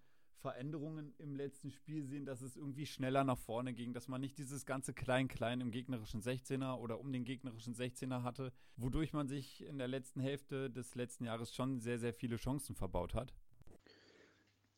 Veränderungen 0.46 1.16
im 1.18 1.36
letzten 1.36 1.72
Spiel 1.72 2.06
sehen, 2.06 2.24
dass 2.24 2.44
es 2.44 2.56
irgendwie 2.56 2.86
schneller 2.86 3.24
nach 3.24 3.40
vorne 3.40 3.74
ging, 3.74 3.94
dass 3.94 4.08
man 4.08 4.22
nicht 4.22 4.38
dieses 4.38 4.68
ganze 4.68 4.94
Klein-Klein 4.94 5.60
im 5.60 5.72
gegnerischen 5.72 6.22
16er 6.22 6.76
oder 6.76 7.00
um 7.00 7.12
den 7.12 7.24
gegnerischen 7.24 7.74
16er 7.74 8.22
hatte, 8.22 8.54
wodurch 8.78 9.12
man 9.12 9.28
sich 9.28 9.66
in 9.66 9.80
der 9.80 9.88
letzten 9.88 10.20
Hälfte 10.20 10.70
des 10.70 10.94
letzten 10.94 11.26
Jahres 11.26 11.52
schon 11.52 11.80
sehr, 11.80 11.98
sehr 11.98 12.14
viele 12.14 12.36
Chancen 12.36 12.76
verbaut 12.76 13.16
hat? 13.16 13.34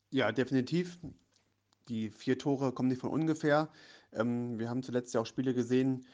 Ja, 0.10 0.32
definitiv. 0.32 1.00
Die 1.90 2.12
vier 2.12 2.38
Tore 2.38 2.72
kommen 2.72 2.88
nicht 2.88 3.02
von 3.02 3.10
ungefähr. 3.10 3.70
Ähm, 4.14 4.60
wir 4.60 4.70
haben 4.70 4.84
zuletzt 4.84 5.14
ja 5.14 5.20
auch 5.20 5.26
Spiele 5.26 5.54
gesehen, 5.54 6.06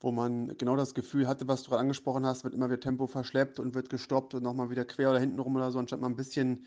wo 0.00 0.10
man 0.10 0.56
genau 0.58 0.74
das 0.74 0.94
Gefühl 0.94 1.28
hatte, 1.28 1.46
was 1.46 1.62
du 1.62 1.70
gerade 1.70 1.82
angesprochen 1.82 2.26
hast, 2.26 2.42
wird 2.42 2.54
immer 2.54 2.66
wieder 2.66 2.80
Tempo 2.80 3.06
verschleppt 3.06 3.60
und 3.60 3.76
wird 3.76 3.90
gestoppt 3.90 4.34
und 4.34 4.42
nochmal 4.42 4.70
wieder 4.70 4.84
quer 4.84 5.10
oder 5.10 5.20
hinten 5.20 5.38
rum 5.38 5.54
oder 5.54 5.70
so, 5.70 5.78
anstatt 5.78 6.00
mal 6.00 6.08
ein 6.08 6.16
bisschen 6.16 6.66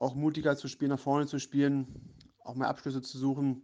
auch 0.00 0.14
mutiger 0.14 0.56
zu 0.56 0.66
spielen, 0.66 0.90
nach 0.90 0.98
vorne 0.98 1.26
zu 1.26 1.38
spielen, 1.38 2.16
auch 2.42 2.54
mehr 2.54 2.68
Abschlüsse 2.68 3.02
zu 3.02 3.18
suchen. 3.18 3.62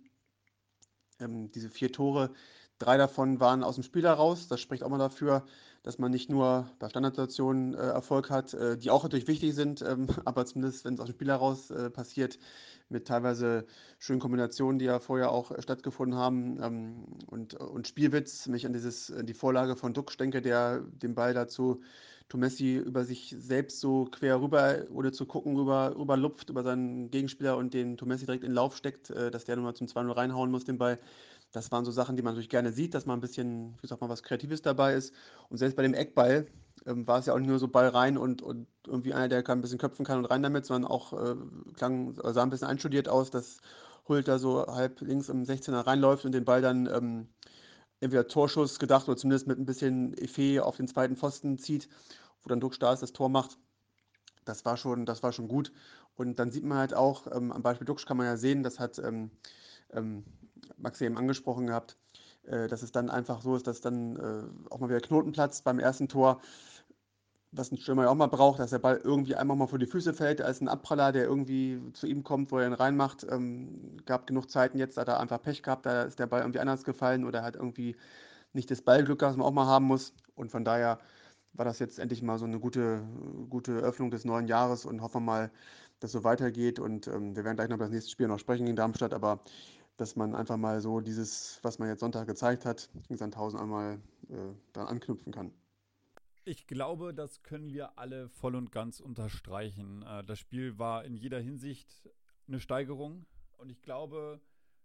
Ähm, 1.18 1.50
diese 1.50 1.70
vier 1.70 1.90
Tore, 1.90 2.30
drei 2.78 2.98
davon 2.98 3.40
waren 3.40 3.64
aus 3.64 3.76
dem 3.76 3.84
Spiel 3.84 4.04
heraus. 4.04 4.46
Das 4.46 4.60
spricht 4.60 4.82
auch 4.82 4.90
mal 4.90 4.98
dafür, 4.98 5.46
dass 5.82 5.98
man 5.98 6.10
nicht 6.10 6.28
nur 6.28 6.70
bei 6.78 6.90
Standardsituationen 6.90 7.72
äh, 7.72 7.78
Erfolg 7.78 8.28
hat, 8.28 8.52
äh, 8.52 8.76
die 8.76 8.90
auch 8.90 9.02
natürlich 9.02 9.28
wichtig 9.28 9.54
sind, 9.54 9.80
ähm, 9.80 10.08
aber 10.26 10.44
zumindest, 10.44 10.84
wenn 10.84 10.94
es 10.94 11.00
aus 11.00 11.06
dem 11.06 11.14
Spiel 11.14 11.28
heraus 11.28 11.70
äh, 11.70 11.88
passiert, 11.88 12.38
mit 12.90 13.06
teilweise 13.06 13.66
schönen 13.98 14.20
Kombinationen, 14.20 14.78
die 14.78 14.84
ja 14.84 15.00
vorher 15.00 15.30
auch 15.30 15.50
äh, 15.52 15.62
stattgefunden 15.62 16.18
haben. 16.18 16.62
Ähm, 16.62 17.04
und, 17.28 17.54
und 17.54 17.88
Spielwitz, 17.88 18.46
mich 18.46 18.66
an 18.66 18.74
dieses, 18.74 19.10
die 19.22 19.34
Vorlage 19.34 19.74
von 19.74 19.94
Duck 19.94 20.16
denke, 20.18 20.42
der 20.42 20.80
den 20.80 21.14
Ball 21.14 21.32
dazu 21.32 21.80
Tomessi 22.28 22.76
über 22.76 23.04
sich 23.04 23.34
selbst 23.38 23.80
so 23.80 24.06
quer 24.06 24.40
rüber, 24.40 24.84
ohne 24.90 25.12
zu 25.12 25.26
gucken, 25.26 25.56
rüber, 25.56 26.16
lupft, 26.16 26.50
über 26.50 26.62
seinen 26.62 27.10
Gegenspieler 27.10 27.56
und 27.56 27.72
den 27.72 27.96
Tomessi 27.96 28.26
direkt 28.26 28.44
in 28.44 28.52
Lauf 28.52 28.76
steckt, 28.76 29.10
äh, 29.10 29.30
dass 29.30 29.44
der 29.44 29.56
nochmal 29.56 29.74
zum 29.74 29.86
2-0 29.86 30.16
reinhauen 30.16 30.50
muss, 30.50 30.64
den 30.64 30.78
Ball. 30.78 30.98
Das 31.52 31.70
waren 31.70 31.84
so 31.84 31.92
Sachen, 31.92 32.16
die 32.16 32.22
man 32.22 32.34
natürlich 32.34 32.48
gerne 32.48 32.72
sieht, 32.72 32.94
dass 32.94 33.06
mal 33.06 33.14
ein 33.14 33.20
bisschen, 33.20 33.74
wie 33.76 33.82
gesagt, 33.82 34.00
mal 34.00 34.08
was 34.08 34.22
Kreatives 34.22 34.62
dabei 34.62 34.94
ist. 34.94 35.14
Und 35.48 35.58
selbst 35.58 35.76
bei 35.76 35.82
dem 35.82 35.94
Eckball 35.94 36.46
ähm, 36.84 37.06
war 37.06 37.18
es 37.18 37.26
ja 37.26 37.34
auch 37.34 37.38
nicht 37.38 37.48
nur 37.48 37.58
so 37.58 37.68
Ball 37.68 37.88
rein 37.88 38.18
und, 38.18 38.42
und 38.42 38.66
irgendwie 38.86 39.14
einer, 39.14 39.28
der 39.28 39.48
ein 39.48 39.60
bisschen 39.60 39.78
köpfen 39.78 40.04
kann 40.04 40.18
und 40.18 40.26
rein 40.26 40.42
damit, 40.42 40.66
sondern 40.66 40.90
auch 40.90 41.12
äh, 41.12 41.36
klang, 41.74 42.14
sah 42.14 42.42
ein 42.42 42.50
bisschen 42.50 42.68
einstudiert 42.68 43.08
aus, 43.08 43.30
dass 43.30 43.60
Hult 44.08 44.28
da 44.28 44.38
so 44.38 44.66
halb 44.66 45.00
links 45.00 45.28
im 45.28 45.44
16er 45.44 45.86
reinläuft 45.86 46.24
und 46.24 46.32
den 46.32 46.44
Ball 46.44 46.62
dann 46.62 46.86
ähm, 46.86 47.28
entweder 48.00 48.28
Torschuss 48.28 48.78
gedacht 48.78 49.08
oder 49.08 49.16
zumindest 49.16 49.46
mit 49.46 49.58
ein 49.58 49.66
bisschen 49.66 50.16
Effet 50.18 50.60
auf 50.60 50.76
den 50.76 50.88
zweiten 50.88 51.16
Pfosten 51.16 51.58
zieht, 51.58 51.88
wo 52.42 52.48
dann 52.48 52.60
Druck 52.60 52.78
da 52.78 52.92
ist, 52.92 53.02
das 53.02 53.12
Tor 53.12 53.28
macht. 53.28 53.58
Das 54.44 54.64
war 54.64 54.76
schon, 54.76 55.06
das 55.06 55.22
war 55.22 55.32
schon 55.32 55.48
gut. 55.48 55.72
Und 56.14 56.38
dann 56.38 56.50
sieht 56.50 56.64
man 56.64 56.78
halt 56.78 56.94
auch, 56.94 57.26
ähm, 57.34 57.52
am 57.52 57.62
Beispiel 57.62 57.86
Duxch 57.86 58.06
kann 58.06 58.16
man 58.16 58.26
ja 58.26 58.36
sehen, 58.36 58.62
das 58.62 58.78
hat 58.78 58.98
ähm, 58.98 59.30
ähm, 59.92 60.24
Max 60.76 61.00
eben 61.00 61.18
angesprochen 61.18 61.66
gehabt, 61.66 61.96
äh, 62.44 62.68
dass 62.68 62.82
es 62.82 62.92
dann 62.92 63.10
einfach 63.10 63.42
so 63.42 63.56
ist, 63.56 63.66
dass 63.66 63.80
dann 63.80 64.16
äh, 64.16 64.70
auch 64.70 64.78
mal 64.78 64.88
wieder 64.88 65.00
Knoten 65.00 65.32
platzt 65.32 65.64
beim 65.64 65.78
ersten 65.78 66.08
Tor, 66.08 66.40
was 67.56 67.72
ein 67.72 67.78
Stürmer 67.78 68.04
ja 68.04 68.10
auch 68.10 68.14
mal 68.14 68.26
braucht, 68.26 68.60
dass 68.60 68.70
der 68.70 68.78
Ball 68.78 69.00
irgendwie 69.02 69.34
einmal 69.36 69.56
mal 69.56 69.66
vor 69.66 69.78
die 69.78 69.86
Füße 69.86 70.14
fällt, 70.14 70.42
als 70.42 70.60
ein 70.60 70.68
Abpraller, 70.68 71.12
der 71.12 71.24
irgendwie 71.24 71.80
zu 71.92 72.06
ihm 72.06 72.22
kommt, 72.24 72.52
wo 72.52 72.58
er 72.58 72.66
ihn 72.66 72.72
reinmacht. 72.72 73.26
Ähm, 73.30 73.96
gab 74.06 74.26
genug 74.26 74.50
Zeiten 74.50 74.78
jetzt, 74.78 74.96
da 74.96 75.02
hat 75.02 75.08
er 75.08 75.20
einfach 75.20 75.40
Pech 75.42 75.62
gehabt, 75.62 75.86
da 75.86 76.02
ist 76.02 76.18
der 76.18 76.26
Ball 76.26 76.40
irgendwie 76.42 76.60
anders 76.60 76.84
gefallen 76.84 77.24
oder 77.24 77.42
hat 77.42 77.56
irgendwie 77.56 77.96
nicht 78.52 78.70
das 78.70 78.82
Ballglück, 78.82 79.22
was 79.22 79.36
man 79.36 79.46
auch 79.46 79.52
mal 79.52 79.66
haben 79.66 79.86
muss. 79.86 80.14
Und 80.34 80.50
von 80.50 80.64
daher 80.64 80.98
war 81.54 81.64
das 81.64 81.78
jetzt 81.78 81.98
endlich 81.98 82.22
mal 82.22 82.38
so 82.38 82.44
eine 82.44 82.60
gute, 82.60 83.02
gute 83.50 83.72
Öffnung 83.78 84.10
des 84.10 84.24
neuen 84.24 84.48
Jahres 84.48 84.84
und 84.84 85.00
hoffen 85.02 85.24
mal, 85.24 85.50
dass 86.00 86.12
so 86.12 86.24
weitergeht. 86.24 86.78
Und 86.78 87.06
ähm, 87.08 87.36
wir 87.36 87.44
werden 87.44 87.56
gleich 87.56 87.68
noch 87.68 87.76
über 87.76 87.84
das 87.86 87.92
nächste 87.92 88.10
Spiel 88.10 88.28
noch 88.28 88.38
sprechen 88.38 88.66
in 88.66 88.76
Darmstadt, 88.76 89.14
aber 89.14 89.40
dass 89.96 90.16
man 90.16 90.34
einfach 90.34 90.56
mal 90.58 90.80
so 90.80 91.00
dieses, 91.00 91.58
was 91.62 91.78
man 91.78 91.88
jetzt 91.88 92.00
Sonntag 92.00 92.26
gezeigt 92.26 92.66
hat, 92.66 92.90
gegen 93.08 93.16
Sandhausen 93.16 93.58
einmal 93.58 93.94
äh, 94.28 94.34
daran 94.72 94.88
anknüpfen 94.88 95.32
kann. 95.32 95.52
Ich 96.48 96.68
glaube, 96.68 97.12
das 97.12 97.42
können 97.42 97.72
wir 97.72 97.98
alle 97.98 98.28
voll 98.28 98.54
und 98.54 98.70
ganz 98.70 99.00
unterstreichen. 99.00 100.02
Äh, 100.02 100.22
das 100.22 100.38
Spiel 100.38 100.78
war 100.78 101.04
in 101.04 101.16
jeder 101.16 101.40
Hinsicht 101.40 102.08
eine 102.46 102.60
Steigerung 102.60 103.26
und 103.56 103.68
ich 103.68 103.82
glaube, 103.82 104.40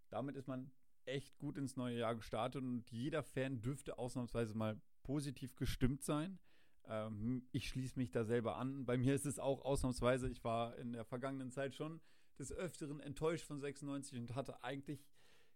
damit 0.08 0.34
ist 0.34 0.48
man 0.48 0.72
echt 1.04 1.38
gut 1.38 1.56
ins 1.56 1.76
neue 1.76 1.98
Jahr 1.98 2.16
gestartet 2.16 2.64
und 2.64 2.90
jeder 2.90 3.22
Fan 3.22 3.62
dürfte 3.62 3.96
ausnahmsweise 3.96 4.56
mal 4.56 4.80
positiv 5.04 5.54
gestimmt 5.54 6.02
sein. 6.02 6.40
Ähm, 6.86 7.46
ich 7.52 7.68
schließe 7.68 7.96
mich 7.96 8.10
da 8.10 8.24
selber 8.24 8.56
an. 8.56 8.84
Bei 8.84 8.98
mir 8.98 9.14
ist 9.14 9.24
es 9.24 9.38
auch 9.38 9.64
ausnahmsweise, 9.64 10.28
ich 10.28 10.42
war 10.42 10.76
in 10.78 10.92
der 10.92 11.04
vergangenen 11.04 11.52
Zeit 11.52 11.76
schon 11.76 12.00
des 12.40 12.50
Öfteren 12.50 12.98
enttäuscht 12.98 13.46
von 13.46 13.60
96 13.60 14.18
und 14.18 14.34
hatte 14.34 14.64
eigentlich 14.64 15.06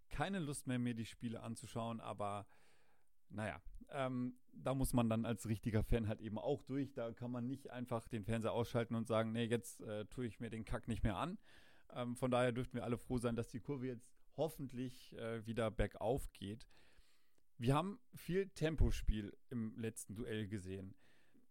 keine 0.09 0.39
Lust 0.39 0.69
mehr, 0.69 0.79
mir 0.79 0.95
die 0.95 1.05
Spiele 1.05 1.43
anzuschauen, 1.43 1.99
aber 1.99 2.47
naja, 3.31 3.61
ähm, 3.91 4.37
da 4.53 4.75
muss 4.75 4.93
man 4.93 5.09
dann 5.09 5.25
als 5.25 5.49
richtiger 5.49 5.83
Fan 5.83 6.09
halt 6.09 6.21
eben 6.21 6.39
auch 6.39 6.63
durch. 6.63 6.93
Da 6.93 7.13
kann 7.13 7.31
man 7.31 7.47
nicht 7.47 7.71
einfach 7.71 8.09
den 8.09 8.25
Fernseher 8.25 8.53
ausschalten 8.53 8.95
und 8.95 9.07
sagen, 9.07 9.33
nee, 9.33 9.45
jetzt 9.45 9.81
äh, 9.83 10.07
tue 10.07 10.27
ich 10.27 10.41
mir 10.41 10.51
den 10.51 10.65
Kack 10.65 10.89
nicht 10.89 11.05
mehr 11.05 11.17
an. 11.17 11.39
Ähm, 11.93 12.17
von 12.17 12.31
daher 12.31 12.53
dürften 12.53 12.77
wir 12.77 12.85
alle 12.85 12.99
froh 12.99 13.19
sein, 13.19 13.37
dass 13.37 13.49
die 13.49 13.61
Kurve 13.61 13.87
jetzt 13.87 14.11
hoffentlich 14.37 15.17
äh, 15.17 15.47
wieder 15.47 15.71
bergauf 15.71 16.33
geht. 16.33 16.67
Wir 17.59 17.75
haben 17.75 17.99
viel 18.15 18.49
Tempospiel 18.51 19.37
im 19.51 19.79
letzten 19.79 20.15
Duell 20.15 20.47
gesehen 20.47 20.95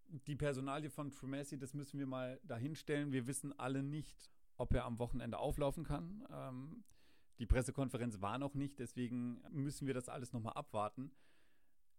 die 0.07 0.35
Personalie 0.35 0.89
von 0.89 1.11
Trumessi, 1.11 1.57
das 1.57 1.73
müssen 1.73 1.99
wir 1.99 2.07
mal 2.07 2.39
dahinstellen. 2.43 3.11
Wir 3.11 3.27
wissen 3.27 3.57
alle 3.57 3.83
nicht, 3.83 4.29
ob 4.57 4.73
er 4.73 4.85
am 4.85 4.99
Wochenende 4.99 5.37
auflaufen 5.37 5.83
kann. 5.83 6.25
Ähm, 6.31 6.83
die 7.39 7.45
Pressekonferenz 7.45 8.21
war 8.21 8.37
noch 8.37 8.53
nicht, 8.53 8.79
deswegen 8.79 9.41
müssen 9.51 9.87
wir 9.87 9.93
das 9.93 10.09
alles 10.09 10.31
nochmal 10.31 10.53
abwarten. 10.53 11.11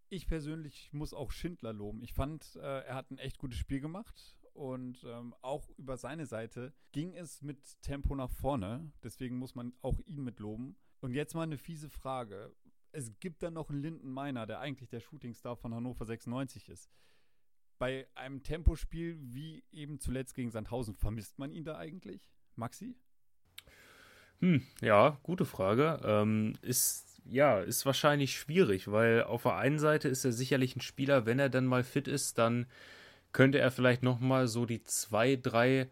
Ich 0.08 0.26
persönlich 0.26 0.92
muss 0.92 1.12
auch 1.12 1.30
Schindler 1.30 1.72
loben. 1.72 2.02
Ich 2.02 2.12
fand, 2.12 2.56
äh, 2.56 2.84
er 2.84 2.94
hat 2.94 3.10
ein 3.10 3.18
echt 3.18 3.38
gutes 3.38 3.58
Spiel 3.58 3.80
gemacht 3.80 4.36
und 4.52 5.04
ähm, 5.04 5.34
auch 5.42 5.68
über 5.76 5.96
seine 5.96 6.26
Seite 6.26 6.72
ging 6.92 7.14
es 7.14 7.42
mit 7.42 7.80
Tempo 7.82 8.14
nach 8.14 8.30
vorne. 8.30 8.92
Deswegen 9.02 9.36
muss 9.36 9.54
man 9.54 9.72
auch 9.82 10.00
ihn 10.06 10.22
mit 10.22 10.38
loben. 10.38 10.76
Und 11.00 11.12
jetzt 11.12 11.34
mal 11.34 11.42
eine 11.42 11.58
fiese 11.58 11.90
Frage. 11.90 12.54
Es 12.92 13.18
gibt 13.20 13.42
dann 13.42 13.54
noch 13.54 13.68
einen 13.68 13.82
Linden 13.82 14.10
Meiner, 14.10 14.46
der 14.46 14.60
eigentlich 14.60 14.88
der 14.88 15.00
Shootingstar 15.00 15.56
von 15.56 15.74
Hannover 15.74 16.04
96 16.06 16.68
ist 16.68 16.90
bei 17.78 18.06
einem 18.14 18.42
Tempospiel 18.42 19.18
wie 19.20 19.64
eben 19.70 20.00
zuletzt 20.00 20.34
gegen 20.34 20.50
Sandhausen, 20.50 20.94
vermisst 20.94 21.38
man 21.38 21.52
ihn 21.52 21.64
da 21.64 21.76
eigentlich? 21.76 22.30
Maxi? 22.54 22.96
Hm, 24.40 24.62
ja, 24.80 25.18
gute 25.22 25.44
Frage. 25.44 26.00
Ähm, 26.04 26.54
ist 26.62 27.15
ja, 27.30 27.60
ist 27.60 27.86
wahrscheinlich 27.86 28.36
schwierig, 28.36 28.90
weil 28.90 29.24
auf 29.24 29.42
der 29.42 29.56
einen 29.56 29.78
Seite 29.78 30.08
ist 30.08 30.24
er 30.24 30.32
sicherlich 30.32 30.76
ein 30.76 30.80
Spieler, 30.80 31.26
wenn 31.26 31.38
er 31.38 31.48
dann 31.48 31.66
mal 31.66 31.84
fit 31.84 32.08
ist, 32.08 32.38
dann 32.38 32.66
könnte 33.32 33.58
er 33.58 33.70
vielleicht 33.70 34.02
nochmal 34.02 34.48
so 34.48 34.66
die 34.66 34.82
zwei, 34.82 35.36
drei 35.36 35.88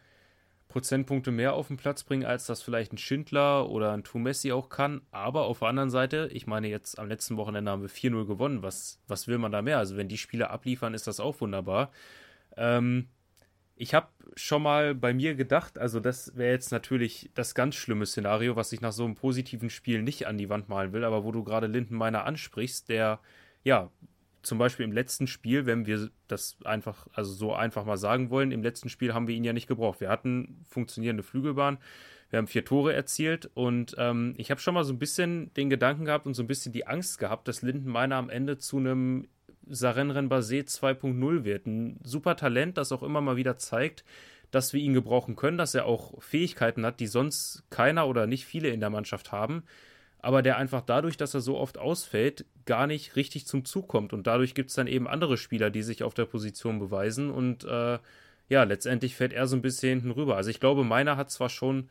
Prozentpunkte 0.69 1.31
mehr 1.31 1.55
auf 1.55 1.69
den 1.69 1.77
Platz 1.77 2.03
bringen, 2.03 2.25
als 2.25 2.47
das 2.47 2.63
vielleicht 2.63 2.93
ein 2.93 2.99
Schindler 2.99 3.69
oder 3.71 3.93
ein 3.93 4.03
Tumessi 4.03 4.51
auch 4.51 4.69
kann. 4.69 5.03
Aber 5.13 5.45
auf 5.45 5.61
der 5.61 5.69
anderen 5.69 5.91
Seite, 5.91 6.29
ich 6.33 6.47
meine, 6.47 6.69
jetzt 6.69 6.99
am 6.99 7.09
letzten 7.09 7.37
Wochenende 7.37 7.71
haben 7.71 7.83
wir 7.83 7.91
4-0 7.91 8.27
gewonnen. 8.27 8.63
Was, 8.63 9.01
was 9.07 9.29
will 9.29 9.39
man 9.39 9.53
da 9.53 9.63
mehr? 9.63 9.79
Also, 9.79 9.97
wenn 9.97 10.09
die 10.09 10.19
Spieler 10.19 10.51
abliefern, 10.51 10.95
ist 10.95 11.07
das 11.07 11.21
auch 11.21 11.41
wunderbar. 11.41 11.93
Ähm, 12.57 13.09
ich 13.77 13.95
habe 13.95 14.09
schon 14.37 14.63
mal 14.63 14.95
bei 14.95 15.15
mir 15.15 15.35
gedacht, 15.35 15.79
also 15.79 16.01
das 16.01 16.37
wäre 16.37 16.53
jetzt 16.53 16.71
natürlich 16.71 17.31
das 17.35 17.55
ganz 17.55 17.75
schlimme 17.75 18.07
Szenario, 18.07 18.57
was 18.57 18.73
ich 18.73 18.81
nach 18.81 18.93
so 18.93 19.05
einem 19.05 19.15
positiven 19.15 19.71
Spiel 19.71 20.03
nicht 20.03 20.27
an 20.27 20.39
die 20.39 20.49
Wand 20.49 20.69
malen 20.69 20.93
will, 20.93 21.05
aber 21.05 21.25
wo 21.25 21.33
du 21.33 21.45
gerade 21.45 21.67
Lindenmeiner 21.67 22.25
ansprichst, 22.25 22.89
der 22.89 23.21
ja 23.63 23.91
zum 24.43 24.59
Beispiel 24.59 24.85
im 24.85 24.93
letzten 24.93 25.27
Spiel, 25.27 25.67
wenn 25.67 25.87
wir 25.87 26.11
das 26.29 26.57
einfach, 26.65 27.07
also 27.15 27.33
so 27.33 27.55
einfach 27.55 27.85
mal 27.85 27.97
sagen 27.97 28.31
wollen, 28.31 28.53
im 28.53 28.63
letzten 28.63 28.89
Spiel 28.89 29.15
haben 29.15 29.27
wir 29.27 29.35
ihn 29.35 29.45
ja 29.45 29.53
nicht 29.53 29.67
gebraucht. 29.67 30.01
Wir 30.01 30.11
hatten 30.11 30.65
funktionierende 30.69 31.23
Flügelbahn, 31.23 31.79
wir 32.31 32.39
haben 32.39 32.47
vier 32.47 32.65
Tore 32.65 32.93
erzielt 32.93 33.51
und 33.55 33.95
ähm, 33.99 34.35
ich 34.37 34.51
habe 34.51 34.61
schon 34.61 34.75
mal 34.75 34.85
so 34.85 34.93
ein 34.93 34.99
bisschen 34.99 35.53
den 35.55 35.71
Gedanken 35.71 36.05
gehabt 36.05 36.27
und 36.27 36.35
so 36.35 36.43
ein 36.43 36.47
bisschen 36.47 36.73
die 36.73 36.87
Angst 36.87 37.19
gehabt, 37.19 37.49
dass 37.49 37.63
Lindenmeiner 37.63 38.17
am 38.17 38.31
Ende 38.31 38.59
zu 38.59 38.77
einem 38.77 39.29
Saren 39.69 40.11
Renbase 40.11 40.57
2.0 40.57 41.45
wird. 41.45 41.67
Ein 41.67 42.01
super 42.03 42.37
Talent, 42.37 42.79
das 42.79 42.93
auch 42.93 43.03
immer 43.03 43.21
mal 43.21 43.37
wieder 43.37 43.57
zeigt, 43.57 44.05
dass 44.51 44.73
wir 44.73 44.81
ihn 44.81 44.95
gebrauchen 44.95 45.37
können, 45.37 45.59
dass 45.59 45.75
er 45.75 45.87
auch 45.87 46.23
Fähigkeiten 46.23 46.87
hat, 46.87 47.01
die 47.01 47.07
sonst 47.07 47.65
keiner 47.71 48.07
oder 48.07 48.27
nicht 48.27 48.45
viele 48.45 48.69
in 48.69 48.81
der 48.81 48.91
Mannschaft 48.91 49.33
haben, 49.33 49.65
aber 50.19 50.43
der 50.43 50.57
einfach 50.57 50.81
dadurch, 50.81 51.17
dass 51.17 51.35
er 51.35 51.41
so 51.41 51.59
oft 51.59 51.77
ausfällt, 51.77 52.47
gar 52.65 52.87
nicht 52.87 53.17
richtig 53.17 53.47
zum 53.47 53.65
Zug 53.65 53.89
kommt. 53.89 54.13
Und 54.13 54.27
dadurch 54.27 54.55
gibt 54.55 54.71
es 54.71 54.77
dann 54.77 54.87
eben 54.87 55.09
andere 55.09 55.37
Spieler, 55.37 55.71
die 55.71 55.83
sich 55.83 56.03
auf 56.03 56.15
der 56.15 56.25
Position 56.25 56.79
beweisen 56.79 57.31
und 57.31 57.65
äh, 57.65 57.99
ja, 58.49 58.63
letztendlich 58.63 59.17
fällt 59.17 59.33
er 59.33 59.47
so 59.47 59.57
ein 59.57 59.63
bisschen 59.63 60.01
hinten 60.01 60.11
rüber. 60.11 60.37
Also 60.37 60.51
ich 60.51 60.61
glaube, 60.61 60.85
meiner 60.85 61.17
hat 61.17 61.31
zwar 61.31 61.49
schon 61.49 61.89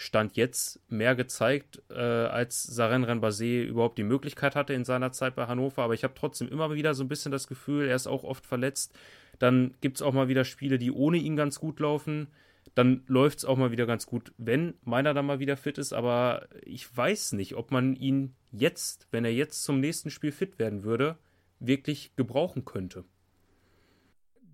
Stand 0.00 0.34
jetzt 0.38 0.80
mehr 0.90 1.14
gezeigt, 1.14 1.82
äh, 1.90 1.94
als 1.94 2.62
Saren 2.62 3.04
Renbase 3.04 3.64
überhaupt 3.64 3.98
die 3.98 4.02
Möglichkeit 4.02 4.56
hatte 4.56 4.72
in 4.72 4.86
seiner 4.86 5.12
Zeit 5.12 5.34
bei 5.34 5.46
Hannover. 5.46 5.82
Aber 5.82 5.92
ich 5.92 6.04
habe 6.04 6.14
trotzdem 6.16 6.48
immer 6.48 6.74
wieder 6.74 6.94
so 6.94 7.04
ein 7.04 7.08
bisschen 7.08 7.30
das 7.30 7.46
Gefühl, 7.46 7.86
er 7.86 7.96
ist 7.96 8.06
auch 8.06 8.24
oft 8.24 8.46
verletzt. 8.46 8.98
Dann 9.38 9.74
gibt 9.82 9.98
es 9.98 10.02
auch 10.02 10.14
mal 10.14 10.28
wieder 10.28 10.46
Spiele, 10.46 10.78
die 10.78 10.90
ohne 10.90 11.18
ihn 11.18 11.36
ganz 11.36 11.60
gut 11.60 11.80
laufen. 11.80 12.28
Dann 12.74 13.02
läuft 13.08 13.40
es 13.40 13.44
auch 13.44 13.58
mal 13.58 13.72
wieder 13.72 13.84
ganz 13.84 14.06
gut, 14.06 14.32
wenn 14.38 14.72
meiner 14.84 15.12
dann 15.12 15.26
mal 15.26 15.38
wieder 15.38 15.58
fit 15.58 15.76
ist. 15.76 15.92
Aber 15.92 16.48
ich 16.64 16.96
weiß 16.96 17.32
nicht, 17.32 17.54
ob 17.54 17.70
man 17.70 17.94
ihn 17.94 18.34
jetzt, 18.52 19.06
wenn 19.10 19.26
er 19.26 19.34
jetzt 19.34 19.64
zum 19.64 19.80
nächsten 19.80 20.08
Spiel 20.08 20.32
fit 20.32 20.58
werden 20.58 20.82
würde, 20.82 21.18
wirklich 21.58 22.16
gebrauchen 22.16 22.64
könnte 22.64 23.04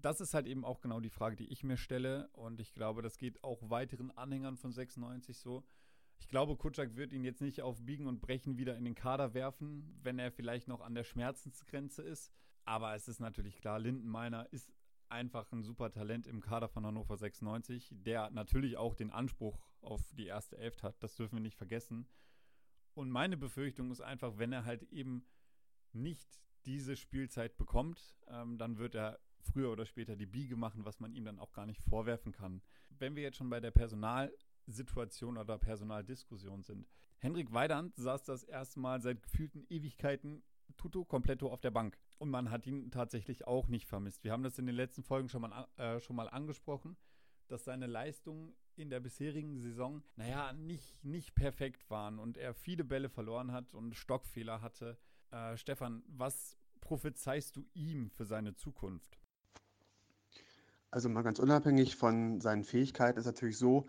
das 0.07 0.21
ist 0.21 0.35
halt 0.35 0.47
eben 0.47 0.65
auch 0.65 0.81
genau 0.81 1.01
die 1.01 1.11
Frage, 1.11 1.35
die 1.35 1.49
ich 1.53 1.65
mir 1.65 1.77
stelle. 1.77 2.29
Und 2.29 2.61
ich 2.61 2.73
glaube, 2.73 3.03
das 3.03 3.19
geht 3.19 3.43
auch 3.43 3.59
weiteren 3.71 4.13
Anhängern 4.13 4.57
von 4.57 4.71
96 4.71 5.37
so. 5.37 5.65
Ich 6.21 6.29
glaube, 6.29 6.57
Kutschak 6.57 6.95
wird 6.95 7.13
ihn 7.13 7.25
jetzt 7.25 7.41
nicht 7.41 7.61
auf 7.61 7.85
Biegen 7.85 8.07
und 8.07 8.21
Brechen 8.21 8.57
wieder 8.57 8.77
in 8.77 8.85
den 8.85 8.95
Kader 8.95 9.35
werfen, 9.35 9.99
wenn 10.05 10.21
er 10.21 10.31
vielleicht 10.31 10.69
noch 10.69 10.81
an 10.81 10.95
der 10.95 11.03
Schmerzensgrenze 11.03 12.03
ist. 12.03 12.33
Aber 12.65 12.95
es 12.95 13.09
ist 13.09 13.19
natürlich 13.19 13.59
klar, 13.59 13.81
Lindenmeiner 13.81 14.47
ist 14.53 14.73
einfach 15.09 15.51
ein 15.51 15.65
super 15.65 15.91
Talent 15.91 16.29
im 16.29 16.41
Kader 16.41 16.69
von 16.69 16.87
Hannover 16.87 17.17
96, 17.17 17.91
der 17.91 18.31
natürlich 18.31 18.77
auch 18.77 18.95
den 18.95 19.11
Anspruch 19.11 19.59
auf 19.81 20.15
die 20.15 20.27
erste 20.27 20.57
Elf 20.57 20.85
hat. 20.85 21.03
Das 21.03 21.17
dürfen 21.17 21.35
wir 21.35 21.43
nicht 21.43 21.57
vergessen. 21.57 22.07
Und 22.95 23.11
meine 23.11 23.37
Befürchtung 23.37 23.91
ist 23.91 24.03
einfach, 24.03 24.39
wenn 24.39 24.53
er 24.53 24.65
halt 24.65 24.85
eben 24.85 25.27
nicht 25.93 26.41
diese 26.65 26.95
Spielzeit 26.95 27.57
bekommt, 27.57 28.17
ähm, 28.29 28.57
dann 28.57 28.79
wird 28.79 28.95
er 28.95 29.19
früher 29.47 29.71
oder 29.71 29.87
später 29.87 30.17
die 30.17 30.26
Biege 30.26 30.57
machen, 30.57 30.85
was 30.85 31.00
man 31.00 31.12
ihm 31.12 31.25
dann 31.25 31.38
auch 31.38 31.53
gar 31.53 31.67
nicht 31.67 31.83
vorwerfen 31.83 32.33
kann. 32.33 32.62
Wenn 32.91 33.17
wir 33.17 33.23
jetzt 33.23 33.37
schon 33.37 33.50
bei 33.50 33.61
der 33.61 33.71
Personalsituation 33.71 35.38
oder 35.38 35.59
Personaldiskussion 35.59 36.62
sind. 36.62 36.88
Henrik 37.19 37.53
Weidand 37.53 37.97
saß 37.97 38.25
das 38.25 38.45
erste 38.45 38.81
Mal 38.81 39.00
seit 39.00 39.23
gefühlten 39.23 39.65
Ewigkeiten 39.69 40.43
tutto 40.76 41.05
completo 41.05 41.50
auf 41.50 41.61
der 41.61 41.71
Bank. 41.71 41.99
Und 42.19 42.31
man 42.31 42.50
hat 42.50 42.67
ihn 42.67 42.91
tatsächlich 42.91 43.47
auch 43.47 43.69
nicht 43.69 43.87
vermisst. 43.87 44.25
Wir 44.25 44.33
haben 44.33 44.43
das 44.43 44.59
in 44.59 44.67
den 44.67 44.75
letzten 44.75 45.03
Folgen 45.03 45.29
schon 45.29 45.43
mal, 45.43 45.69
äh, 45.76 46.00
schon 46.00 46.17
mal 46.17 46.29
angesprochen, 46.29 46.97
dass 47.49 47.65
seine 47.65 47.87
Leistungen 47.87 48.55
in 48.76 48.91
der 48.91 49.00
bisherigen 49.00 49.59
Saison, 49.59 50.03
naja, 50.17 50.53
nicht, 50.53 51.03
nicht 51.05 51.35
perfekt 51.35 51.88
waren 51.91 52.19
und 52.19 52.37
er 52.37 52.55
viele 52.55 52.85
Bälle 52.85 53.09
verloren 53.09 53.53
hat 53.53 53.75
und 53.75 53.95
Stockfehler 53.95 54.61
hatte. 54.61 54.99
Äh, 55.31 55.57
Stefan, 55.57 56.03
was 56.07 56.59
prophezeist 56.81 57.57
du 57.57 57.67
ihm 57.75 58.11
für 58.11 58.26
seine 58.26 58.55
Zukunft? 58.55 59.19
Also 60.90 61.09
mal 61.09 61.23
ganz 61.23 61.38
unabhängig 61.38 61.97
von 61.97 62.40
seinen 62.40 62.64
Fähigkeiten 62.64 63.19
ist 63.19 63.26
natürlich 63.26 63.59
so, 63.59 63.87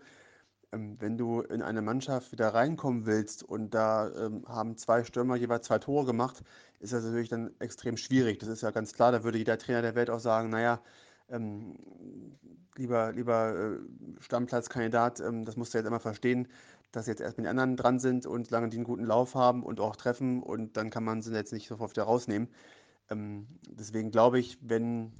ähm, 0.72 0.96
wenn 1.00 1.16
du 1.16 1.40
in 1.40 1.62
eine 1.62 1.82
Mannschaft 1.82 2.32
wieder 2.32 2.48
reinkommen 2.54 3.06
willst 3.06 3.42
und 3.42 3.74
da 3.74 4.10
ähm, 4.14 4.44
haben 4.46 4.76
zwei 4.76 5.04
Stürmer 5.04 5.36
jeweils 5.36 5.66
zwei 5.66 5.78
Tore 5.78 6.06
gemacht, 6.06 6.42
ist 6.80 6.92
das 6.92 7.04
natürlich 7.04 7.28
dann 7.30 7.50
extrem 7.60 7.96
schwierig. 7.96 8.38
Das 8.38 8.48
ist 8.48 8.62
ja 8.62 8.70
ganz 8.70 8.92
klar, 8.92 9.12
da 9.12 9.24
würde 9.24 9.38
jeder 9.38 9.58
Trainer 9.58 9.82
der 9.82 9.94
Welt 9.94 10.10
auch 10.10 10.20
sagen, 10.20 10.50
naja, 10.50 10.80
ähm, 11.30 11.74
lieber, 12.76 13.12
lieber 13.12 13.54
äh, 13.56 13.78
Stammplatzkandidat, 14.20 15.20
ähm, 15.20 15.44
das 15.44 15.56
musst 15.56 15.74
du 15.74 15.78
jetzt 15.78 15.86
immer 15.86 16.00
verstehen, 16.00 16.48
dass 16.92 17.06
jetzt 17.06 17.20
erst 17.20 17.36
mit 17.36 17.44
den 17.46 17.50
anderen 17.50 17.76
dran 17.76 17.98
sind 17.98 18.26
und 18.26 18.48
solange 18.48 18.68
die 18.70 18.76
einen 18.76 18.84
guten 18.84 19.04
Lauf 19.04 19.34
haben 19.34 19.62
und 19.62 19.80
auch 19.80 19.96
treffen 19.96 20.42
und 20.42 20.76
dann 20.76 20.90
kann 20.90 21.04
man 21.04 21.22
sie 21.22 21.34
jetzt 21.34 21.52
nicht 21.52 21.68
sofort 21.68 21.92
wieder 21.92 22.04
rausnehmen. 22.04 22.48
Ähm, 23.10 23.46
deswegen 23.68 24.10
glaube 24.10 24.38
ich, 24.38 24.58
wenn 24.62 25.12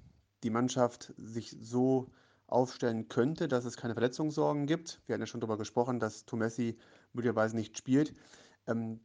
die 0.42 0.50
Mannschaft 0.50 1.12
sich 1.18 1.56
so 1.60 2.10
aufstellen 2.46 3.08
könnte, 3.08 3.46
dass 3.46 3.64
es 3.64 3.76
keine 3.76 3.94
Verletzungssorgen 3.94 4.66
gibt. 4.66 5.00
Wir 5.06 5.14
hatten 5.14 5.22
ja 5.22 5.26
schon 5.26 5.40
darüber 5.40 5.58
gesprochen, 5.58 6.00
dass 6.00 6.24
Tomessi 6.24 6.78
möglicherweise 7.12 7.56
nicht 7.56 7.76
spielt. 7.76 8.14
Ähm, 8.66 9.00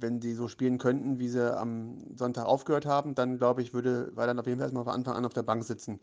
wenn 0.00 0.20
sie 0.20 0.34
so 0.34 0.48
spielen 0.48 0.78
könnten, 0.78 1.20
wie 1.20 1.28
sie 1.28 1.56
am 1.56 2.16
Sonntag 2.16 2.46
aufgehört 2.46 2.86
haben, 2.86 3.14
dann 3.14 3.38
glaube 3.38 3.62
ich, 3.62 3.72
würde 3.72 4.10
Weiland 4.16 4.40
auf 4.40 4.46
jeden 4.46 4.58
Fall 4.58 4.66
erstmal 4.66 4.84
von 4.84 4.94
Anfang 4.94 5.14
an 5.14 5.24
auf 5.24 5.32
der 5.32 5.44
Bank 5.44 5.62
sitzen. 5.62 6.00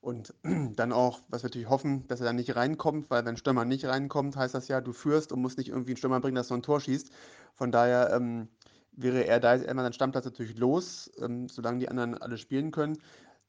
Und 0.00 0.34
dann 0.76 0.92
auch, 0.92 1.20
was 1.28 1.42
wir 1.42 1.48
natürlich 1.48 1.68
hoffen, 1.68 2.06
dass 2.08 2.20
er 2.20 2.26
dann 2.26 2.36
nicht 2.36 2.56
reinkommt, 2.56 3.10
weil 3.10 3.24
wenn 3.26 3.36
Stürmer 3.36 3.64
nicht 3.64 3.84
reinkommt, 3.84 4.36
heißt 4.36 4.54
das 4.54 4.68
ja, 4.68 4.80
du 4.80 4.92
führst 4.92 5.32
und 5.32 5.42
musst 5.42 5.58
nicht 5.58 5.68
irgendwie 5.68 5.90
einen 5.90 5.98
Stürmer 5.98 6.20
bringen, 6.20 6.34
dass 6.34 6.48
du 6.48 6.54
ein 6.54 6.62
Tor 6.62 6.80
schießt. 6.80 7.10
Von 7.54 7.70
daher 7.70 8.10
ähm, 8.12 8.48
wäre 8.92 9.26
er 9.26 9.38
da 9.38 9.54
jetzt 9.54 9.68
einmal 9.68 9.84
seinen 9.84 9.92
Stammplatz 9.92 10.24
natürlich 10.24 10.56
los, 10.58 11.10
ähm, 11.18 11.48
solange 11.48 11.78
die 11.78 11.88
anderen 11.88 12.16
alle 12.16 12.38
spielen 12.38 12.70
können. 12.70 12.98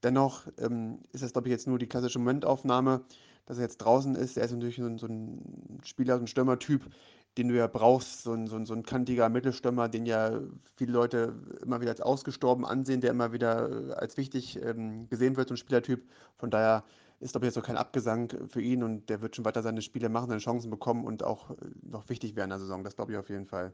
Dennoch 0.04 0.48
ähm, 0.58 1.00
ist 1.14 1.24
das, 1.24 1.34
glaube 1.34 1.48
ich, 1.48 1.52
jetzt 1.52 1.68
nur 1.68 1.80
die 1.80 1.88
klassische 1.88 2.20
Momentaufnahme, 2.20 3.02
dass 3.46 3.58
er 3.58 3.64
jetzt 3.64 3.78
draußen 3.78 4.16
ist. 4.16 4.38
Er 4.38 4.46
ist 4.46 4.52
natürlich 4.52 4.76
so 4.76 4.86
ein, 4.86 4.98
so 4.98 5.08
ein 5.08 5.80
Spieler, 5.84 6.18
so 6.18 6.24
ein 6.24 6.28
Stürmertyp, 6.28 6.90
den 7.38 7.48
du 7.48 7.56
ja 7.56 7.68
brauchst, 7.68 8.24
so 8.24 8.34
ein, 8.34 8.48
so, 8.48 8.56
ein, 8.56 8.66
so 8.66 8.74
ein 8.74 8.84
kantiger 8.84 9.30
Mittelstürmer, 9.30 9.90
den 9.90 10.06
ja 10.06 10.40
viele 10.76 10.92
Leute 10.92 11.34
immer 11.64 11.82
wieder 11.82 11.92
als 11.92 12.02
ausgestorben 12.02 12.66
ansehen, 12.66 13.02
der 13.02 13.12
immer 13.12 13.32
wieder 13.32 13.90
äh, 13.90 13.94
als 13.94 14.18
wichtig 14.18 14.62
ähm, 14.62 15.10
gesehen 15.10 15.36
wird, 15.36 15.48
so 15.48 15.56
ein 15.56 15.58
Spielertyp. 15.58 16.08
Von 16.38 16.52
daher 16.52 16.84
ist, 17.20 17.32
glaube 17.32 17.46
ich, 17.46 17.48
jetzt 17.48 17.56
so 17.56 17.62
kein 17.62 17.78
Abgesang 17.78 18.30
für 18.48 18.62
ihn 18.62 18.84
und 18.84 19.10
der 19.10 19.22
wird 19.22 19.36
schon 19.36 19.46
weiter 19.46 19.64
seine 19.64 19.82
Spiele 19.82 20.10
machen, 20.10 20.28
seine 20.28 20.42
Chancen 20.42 20.70
bekommen 20.70 21.06
und 21.06 21.24
auch 21.24 21.52
äh, 21.52 21.56
noch 21.82 22.10
wichtig 22.10 22.36
werden 22.36 22.48
in 22.48 22.58
der 22.58 22.60
Saison. 22.60 22.84
Das 22.84 22.96
glaube 22.96 23.14
ich 23.14 23.18
auf 23.18 23.30
jeden 23.30 23.46
Fall. 23.46 23.74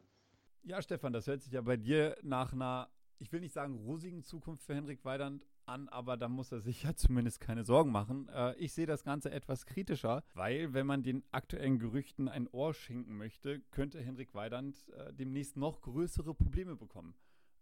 Ja, 0.64 0.82
Stefan, 0.82 1.14
das 1.14 1.28
hört 1.28 1.42
sich 1.42 1.54
ja 1.54 1.62
bei 1.62 1.78
dir 1.78 2.16
nach 2.22 2.54
einer, 2.54 2.90
ich 3.18 3.32
will 3.32 3.40
nicht 3.40 3.54
sagen 3.54 3.76
rosigen 3.76 4.24
Zukunft 4.24 4.64
für 4.64 4.76
Henrik 4.76 5.04
Weidand 5.04 5.46
an, 5.70 5.88
aber 5.90 6.18
da 6.18 6.28
muss 6.28 6.52
er 6.52 6.60
sich 6.60 6.84
ja 6.84 6.94
zumindest 6.96 7.40
keine 7.40 7.64
Sorgen 7.64 7.92
machen. 7.92 8.28
Äh, 8.30 8.56
ich 8.56 8.74
sehe 8.74 8.86
das 8.86 9.04
Ganze 9.04 9.32
etwas 9.32 9.66
kritischer, 9.66 10.24
weil 10.34 10.74
wenn 10.74 10.86
man 10.86 11.04
den 11.04 11.24
aktuellen 11.32 11.80
Gerüchten 11.80 12.28
ein 12.28 12.48
Ohr 12.48 12.74
schenken 12.74 13.18
möchte, 13.18 13.62
könnte 13.72 14.02
Henrik 14.02 14.34
Weidand 14.34 14.76
äh, 14.90 15.14
demnächst 15.14 15.56
noch 15.56 15.82
größere 15.82 16.34
Probleme 16.34 16.76
bekommen. 16.76 17.14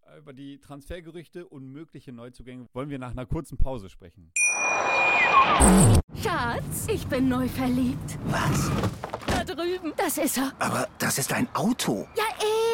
Äh, 0.02 0.20
über 0.20 0.34
die 0.34 0.60
Transfergerüchte 0.60 1.48
und 1.48 1.72
mögliche 1.72 2.12
Neuzugänge 2.12 2.68
wollen 2.74 2.90
wir 2.90 3.00
nach 3.00 3.12
einer 3.12 3.26
kurzen 3.26 3.58
Pause 3.58 3.90
sprechen. 3.90 4.32
Schatz, 6.22 6.88
ich 6.92 7.06
bin 7.08 7.30
neu 7.30 7.48
verliebt. 7.48 8.18
Was? 8.26 8.72
Da 9.28 9.44
drüben. 9.44 9.94
Das 9.98 10.18
ist 10.18 10.38
er. 10.38 10.52
Aber 10.60 10.88
das 10.98 11.18
ist 11.18 11.34
ein 11.34 11.48
Auto. 11.54 12.08
Ja, 12.16 12.24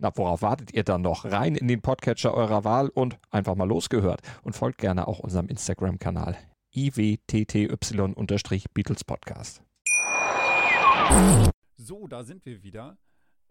Na, 0.00 0.12
worauf 0.14 0.42
wartet 0.42 0.72
ihr 0.72 0.84
dann 0.84 1.02
noch? 1.02 1.24
Rein 1.24 1.56
in 1.56 1.66
den 1.66 1.82
Podcatcher 1.82 2.32
eurer 2.32 2.62
Wahl 2.62 2.88
und 2.88 3.18
einfach 3.30 3.56
mal 3.56 3.66
losgehört. 3.66 4.22
Und 4.42 4.54
folgt 4.54 4.78
gerne 4.78 5.08
auch 5.08 5.18
unserem 5.18 5.48
Instagram-Kanal 5.48 6.36
iwtty-Beatles 6.72 9.04
Podcast. 9.04 9.64
So, 11.76 12.06
da 12.06 12.22
sind 12.22 12.46
wir 12.46 12.62
wieder. 12.62 12.96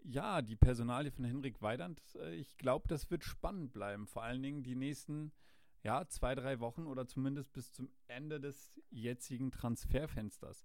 Ja, 0.04 0.40
die 0.40 0.56
Personalie 0.56 1.10
von 1.10 1.26
Henrik 1.26 1.60
Weidand, 1.60 2.00
äh, 2.14 2.36
ich 2.36 2.56
glaube, 2.56 2.88
das 2.88 3.10
wird 3.10 3.24
spannend 3.24 3.74
bleiben. 3.74 4.06
Vor 4.06 4.22
allen 4.22 4.42
Dingen 4.42 4.62
die 4.62 4.76
nächsten 4.76 5.32
ja, 5.82 6.08
zwei, 6.08 6.34
drei 6.34 6.60
Wochen 6.60 6.86
oder 6.86 7.06
zumindest 7.06 7.52
bis 7.52 7.72
zum 7.72 7.90
Ende 8.06 8.40
des 8.40 8.72
jetzigen 8.88 9.50
Transferfensters. 9.50 10.64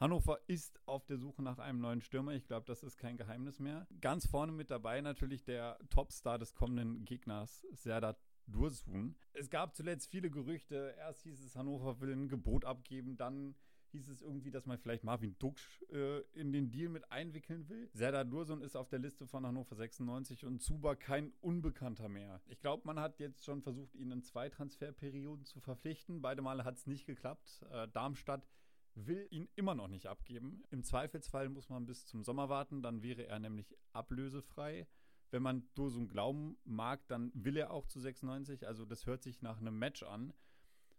Hannover 0.00 0.40
ist 0.46 0.80
auf 0.86 1.04
der 1.04 1.18
Suche 1.18 1.42
nach 1.42 1.58
einem 1.58 1.78
neuen 1.78 2.00
Stürmer. 2.00 2.32
Ich 2.32 2.46
glaube, 2.46 2.64
das 2.66 2.82
ist 2.82 2.96
kein 2.96 3.18
Geheimnis 3.18 3.58
mehr. 3.58 3.86
Ganz 4.00 4.26
vorne 4.26 4.50
mit 4.50 4.70
dabei 4.70 5.02
natürlich 5.02 5.44
der 5.44 5.78
Topstar 5.90 6.38
des 6.38 6.54
kommenden 6.54 7.04
Gegners, 7.04 7.66
Serdar 7.72 8.16
Dursun. 8.46 9.14
Es 9.34 9.50
gab 9.50 9.76
zuletzt 9.76 10.10
viele 10.10 10.30
Gerüchte. 10.30 10.94
Erst 10.96 11.24
hieß 11.24 11.44
es, 11.44 11.54
Hannover 11.54 12.00
will 12.00 12.12
ein 12.12 12.28
Gebot 12.28 12.64
abgeben, 12.64 13.18
dann 13.18 13.54
hieß 13.90 14.08
es 14.08 14.22
irgendwie, 14.22 14.50
dass 14.50 14.64
man 14.64 14.78
vielleicht 14.78 15.04
Marvin 15.04 15.36
Duksch 15.38 15.82
äh, 15.92 16.20
in 16.32 16.50
den 16.50 16.70
Deal 16.70 16.88
mit 16.88 17.12
einwickeln 17.12 17.68
will. 17.68 17.90
Serdar 17.92 18.24
Dursun 18.24 18.62
ist 18.62 18.76
auf 18.76 18.88
der 18.88 19.00
Liste 19.00 19.26
von 19.26 19.44
Hannover 19.44 19.74
96 19.74 20.46
und 20.46 20.62
Zuba 20.62 20.94
kein 20.94 21.34
Unbekannter 21.42 22.08
mehr. 22.08 22.40
Ich 22.46 22.60
glaube, 22.60 22.86
man 22.86 22.98
hat 22.98 23.18
jetzt 23.18 23.44
schon 23.44 23.60
versucht, 23.60 23.94
ihn 23.96 24.12
in 24.12 24.22
zwei 24.22 24.48
Transferperioden 24.48 25.44
zu 25.44 25.60
verpflichten. 25.60 26.22
Beide 26.22 26.40
Male 26.40 26.64
hat 26.64 26.78
es 26.78 26.86
nicht 26.86 27.04
geklappt. 27.04 27.66
Äh, 27.70 27.88
Darmstadt 27.88 28.46
will 28.94 29.26
ihn 29.30 29.48
immer 29.56 29.74
noch 29.74 29.88
nicht 29.88 30.06
abgeben. 30.06 30.62
Im 30.70 30.82
Zweifelsfall 30.82 31.48
muss 31.48 31.68
man 31.68 31.86
bis 31.86 32.06
zum 32.06 32.22
Sommer 32.22 32.48
warten, 32.48 32.82
dann 32.82 33.02
wäre 33.02 33.26
er 33.26 33.38
nämlich 33.38 33.76
ablösefrei. 33.92 34.86
Wenn 35.30 35.42
man 35.42 35.62
Dosum 35.74 36.08
glauben 36.08 36.56
mag, 36.64 37.06
dann 37.06 37.30
will 37.34 37.56
er 37.56 37.70
auch 37.70 37.86
zu 37.86 38.00
96. 38.00 38.66
Also 38.66 38.84
das 38.84 39.06
hört 39.06 39.22
sich 39.22 39.42
nach 39.42 39.58
einem 39.58 39.78
Match 39.78 40.02
an. 40.02 40.32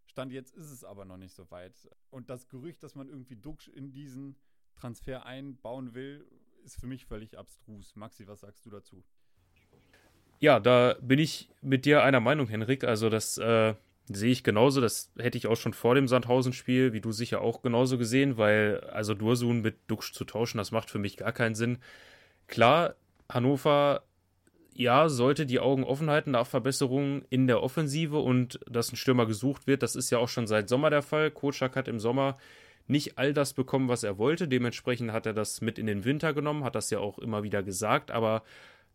Stand 0.05 0.31
jetzt 0.31 0.55
ist 0.55 0.71
es 0.71 0.83
aber 0.83 1.05
noch 1.05 1.17
nicht 1.17 1.33
so 1.33 1.49
weit. 1.51 1.89
Und 2.09 2.29
das 2.29 2.47
Gerücht, 2.47 2.81
dass 2.83 2.95
man 2.95 3.09
irgendwie 3.09 3.35
Duxch 3.35 3.67
in 3.67 3.91
diesen 3.91 4.37
Transfer 4.75 5.25
einbauen 5.25 5.93
will, 5.93 6.25
ist 6.63 6.79
für 6.79 6.87
mich 6.87 7.05
völlig 7.05 7.37
abstrus. 7.37 7.95
Maxi, 7.95 8.27
was 8.27 8.41
sagst 8.41 8.65
du 8.65 8.69
dazu? 8.69 9.03
Ja, 10.39 10.59
da 10.59 10.95
bin 11.01 11.19
ich 11.19 11.49
mit 11.61 11.85
dir 11.85 12.03
einer 12.03 12.19
Meinung, 12.19 12.47
Henrik. 12.47 12.83
Also 12.83 13.09
das 13.09 13.37
äh, 13.37 13.75
Sehe 14.13 14.31
ich 14.31 14.43
genauso. 14.43 14.81
Das 14.81 15.11
hätte 15.17 15.37
ich 15.37 15.47
auch 15.47 15.55
schon 15.55 15.73
vor 15.73 15.95
dem 15.95 16.07
Sandhausen-Spiel, 16.07 16.93
wie 16.93 17.01
du 17.01 17.11
sicher 17.11 17.41
auch 17.41 17.61
genauso 17.61 17.97
gesehen, 17.97 18.37
weil 18.37 18.81
also 18.91 19.13
Dursun 19.13 19.61
mit 19.61 19.75
Duxch 19.87 20.13
zu 20.13 20.25
tauschen, 20.25 20.57
das 20.57 20.71
macht 20.71 20.89
für 20.89 20.99
mich 20.99 21.17
gar 21.17 21.31
keinen 21.31 21.55
Sinn. 21.55 21.79
Klar, 22.47 22.95
Hannover, 23.29 24.03
ja, 24.73 25.09
sollte 25.09 25.45
die 25.45 25.59
Augen 25.59 25.83
offen 25.83 26.09
halten 26.09 26.31
nach 26.31 26.47
Verbesserungen 26.47 27.25
in 27.29 27.47
der 27.47 27.61
Offensive 27.61 28.19
und 28.19 28.59
dass 28.69 28.91
ein 28.91 28.95
Stürmer 28.95 29.25
gesucht 29.25 29.67
wird, 29.67 29.83
das 29.83 29.95
ist 29.95 30.09
ja 30.09 30.17
auch 30.17 30.29
schon 30.29 30.47
seit 30.47 30.69
Sommer 30.69 30.89
der 30.89 31.01
Fall. 31.01 31.31
Kotschak 31.31 31.75
hat 31.75 31.87
im 31.87 31.99
Sommer 31.99 32.37
nicht 32.87 33.17
all 33.17 33.33
das 33.33 33.53
bekommen, 33.53 33.89
was 33.89 34.03
er 34.03 34.17
wollte. 34.17 34.47
Dementsprechend 34.47 35.11
hat 35.11 35.25
er 35.25 35.33
das 35.33 35.61
mit 35.61 35.77
in 35.77 35.87
den 35.87 36.03
Winter 36.05 36.33
genommen, 36.33 36.63
hat 36.63 36.75
das 36.75 36.89
ja 36.89 36.99
auch 36.99 37.19
immer 37.19 37.43
wieder 37.43 37.63
gesagt, 37.63 38.11
aber 38.11 38.43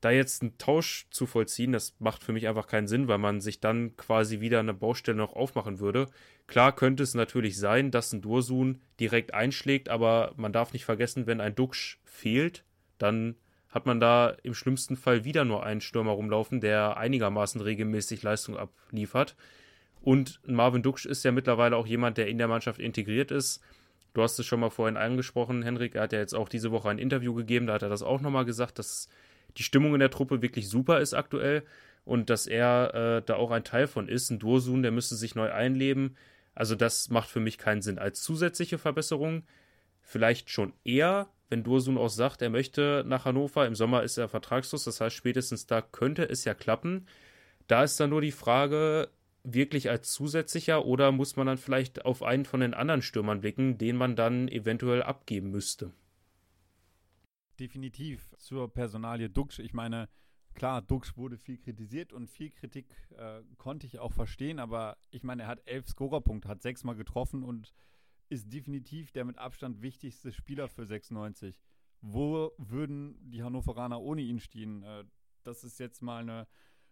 da 0.07 0.13
jetzt 0.13 0.41
einen 0.41 0.57
Tausch 0.57 1.09
zu 1.11 1.27
vollziehen, 1.27 1.73
das 1.73 1.97
macht 1.99 2.23
für 2.23 2.33
mich 2.33 2.47
einfach 2.47 2.69
keinen 2.69 2.87
Sinn, 2.87 3.09
weil 3.09 3.19
man 3.19 3.41
sich 3.41 3.59
dann 3.59 3.97
quasi 3.97 4.39
wieder 4.39 4.61
eine 4.61 4.73
Baustelle 4.73 5.19
noch 5.19 5.33
aufmachen 5.33 5.81
würde. 5.81 6.07
Klar 6.47 6.77
könnte 6.77 7.03
es 7.03 7.15
natürlich 7.15 7.59
sein, 7.59 7.91
dass 7.91 8.13
ein 8.13 8.23
Dursun 8.23 8.81
direkt 9.01 9.35
einschlägt, 9.35 9.89
aber 9.89 10.33
man 10.37 10.53
darf 10.53 10.73
nicht 10.73 10.85
vergessen, 10.85 11.27
wenn 11.27 11.41
ein 11.41 11.57
Duxch 11.57 11.99
fehlt, 12.05 12.63
dann 12.99 13.35
hat 13.69 13.85
man 13.85 13.99
da 13.99 14.37
im 14.45 14.55
schlimmsten 14.55 14.97
Fall 14.97 15.25
wieder 15.25 15.45
nur 15.45 15.65
einen 15.65 15.81
Stürmer 15.81 16.13
rumlaufen, 16.13 16.61
der 16.61 16.97
einigermaßen 16.97 17.61
regelmäßig 17.61 18.23
Leistung 18.23 18.57
abliefert. 18.57 19.35
Und 20.01 20.41
Marvin 20.47 20.85
Duxch 20.85 21.05
ist 21.05 21.25
ja 21.25 21.33
mittlerweile 21.33 21.77
auch 21.77 21.87
jemand, 21.87 22.17
der 22.17 22.29
in 22.29 22.39
der 22.39 22.47
Mannschaft 22.47 22.79
integriert 22.79 23.33
ist. 23.33 23.61
Du 24.15 24.23
hast 24.23 24.39
es 24.39 24.47
schon 24.47 24.61
mal 24.61 24.71
vorhin 24.71 24.97
angesprochen, 24.97 25.65
Henrik. 25.65 25.97
Er 25.97 26.03
hat 26.03 26.13
ja 26.13 26.21
jetzt 26.21 26.35
auch 26.35 26.49
diese 26.49 26.71
Woche 26.71 26.91
ein 26.91 27.01
Interview 27.01 27.35
gegeben, 27.35 27.67
da 27.67 27.75
hat 27.75 27.83
er 27.83 27.89
das 27.89 28.05
auch 28.05 28.21
nochmal 28.21 28.45
gesagt, 28.45 28.79
dass 28.79 29.09
die 29.57 29.63
Stimmung 29.63 29.95
in 29.95 30.01
der 30.01 30.11
Truppe 30.11 30.43
wirklich 30.43 30.69
super 30.69 31.01
ist 31.01 31.15
aktuell 31.15 31.65
und 32.05 32.31
dass 32.31 32.47
er 32.47 32.95
äh, 32.95 33.23
da 33.25 33.37
auch 33.37 33.51
ein 33.51 33.65
Teil 33.65 33.87
von 33.87 34.09
ist. 34.09 34.31
Ein 34.31 34.39
Dursun, 34.39 34.83
der 34.83 34.93
müsste 34.93 35.17
sich 35.17 35.35
neu 35.35 35.51
einleben. 35.53 36.17
Also 36.55 36.75
das 36.75 37.11
macht 37.11 37.29
für 37.29 37.41
mich 37.41 37.59
keinen 37.59 37.83
Sinn. 37.83 37.99
Als 37.99 38.23
zusätzliche 38.23 38.79
Verbesserung 38.79 39.43
vielleicht 40.01 40.51
schon 40.51 40.73
eher, 40.85 41.29
wenn 41.49 41.65
Dursun 41.65 41.99
auch 41.99 42.09
sagt, 42.09 42.43
er 42.43 42.51
möchte 42.51 43.05
nach 43.07 43.25
Hannover. 43.25 43.67
Im 43.67 43.75
Sommer 43.75 44.03
ist 44.03 44.19
er 44.19 44.29
vertragslos, 44.29 44.85
das 44.85 45.01
heißt 45.01 45.17
spätestens 45.17 45.67
da 45.67 45.83
könnte 45.83 46.29
es 46.29 46.45
ja 46.45 46.55
klappen. 46.55 47.07
Da 47.67 47.83
ist 47.85 47.99
dann 47.99 48.11
nur 48.11 48.21
die 48.21 48.33
Frage, 48.33 49.09
wirklich 49.43 49.91
als 49.91 50.13
zusätzlicher 50.13 50.85
oder 50.85 51.13
muss 51.13 51.37
man 51.37 51.47
dann 51.47 51.59
vielleicht 51.59 52.05
auf 52.05 52.23
einen 52.23 52.45
von 52.45 52.61
den 52.61 52.75
anderen 52.75 53.03
Stürmern 53.03 53.41
blicken, 53.41 53.79
den 53.79 53.97
man 53.97 54.17
dann 54.17 54.49
eventuell 54.49 55.03
abgeben 55.03 55.51
müsste? 55.51 55.93
Definitiv 57.57 58.35
zur 58.39 58.73
Personalie 58.73 59.31
Duxch. 59.31 59.59
Ich 59.59 59.73
meine, 59.73 60.09
klar, 60.55 60.83
Duxch 60.83 61.17
wurde 61.17 61.37
viel 61.37 61.59
kritisiert 61.59 62.13
und 62.13 62.29
viel 62.29 62.51
Kritik 62.51 62.87
äh, 63.17 63.43
konnte 63.59 63.87
ich 63.87 63.99
auch 63.99 64.13
verstehen, 64.13 64.59
aber 64.59 64.97
ich 65.11 65.23
meine, 65.23 65.43
er 65.43 65.49
hat 65.49 65.63
elf 65.67 65.87
Scorerpunkte, 65.89 66.49
hat 66.49 66.63
sechsmal 66.63 66.97
getroffen 66.97 67.43
und 67.43 67.73
ist 68.29 68.53
definitiv 68.53 69.13
der 69.13 69.25
mit 69.25 69.39
Abstand 69.39 69.83
wichtigste 69.83 70.33
Spieler 70.33 70.69
für 70.69 70.85
96. 70.85 71.61
Wo 72.01 72.53
würden 72.59 73.17
die 73.31 73.43
Hannoveraner 73.43 74.01
ohne 74.01 74.23
ihn 74.23 74.41
stehen? 74.41 74.83
Äh, 74.83 75.05
das 75.43 75.65
ist 75.65 75.79
jetzt 75.79 76.03
mal 76.03 76.23
eine 76.23 76.47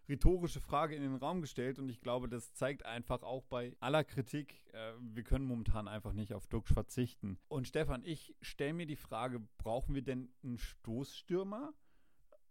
rhetorische 0.07 0.61
Frage 0.61 0.95
in 0.95 1.01
den 1.01 1.15
Raum 1.15 1.41
gestellt 1.41 1.79
und 1.79 1.89
ich 1.89 2.01
glaube, 2.01 2.29
das 2.29 2.53
zeigt 2.53 2.85
einfach 2.85 3.23
auch 3.23 3.43
bei 3.45 3.75
aller 3.79 4.03
Kritik, 4.03 4.61
äh, 4.73 4.93
wir 4.99 5.23
können 5.23 5.45
momentan 5.45 5.87
einfach 5.87 6.13
nicht 6.13 6.33
auf 6.33 6.47
Duxch 6.47 6.73
verzichten. 6.73 7.37
Und 7.47 7.67
Stefan, 7.67 8.03
ich 8.03 8.35
stelle 8.41 8.73
mir 8.73 8.85
die 8.85 8.95
Frage, 8.95 9.39
brauchen 9.57 9.95
wir 9.95 10.03
denn 10.03 10.29
einen 10.43 10.57
Stoßstürmer? 10.57 11.73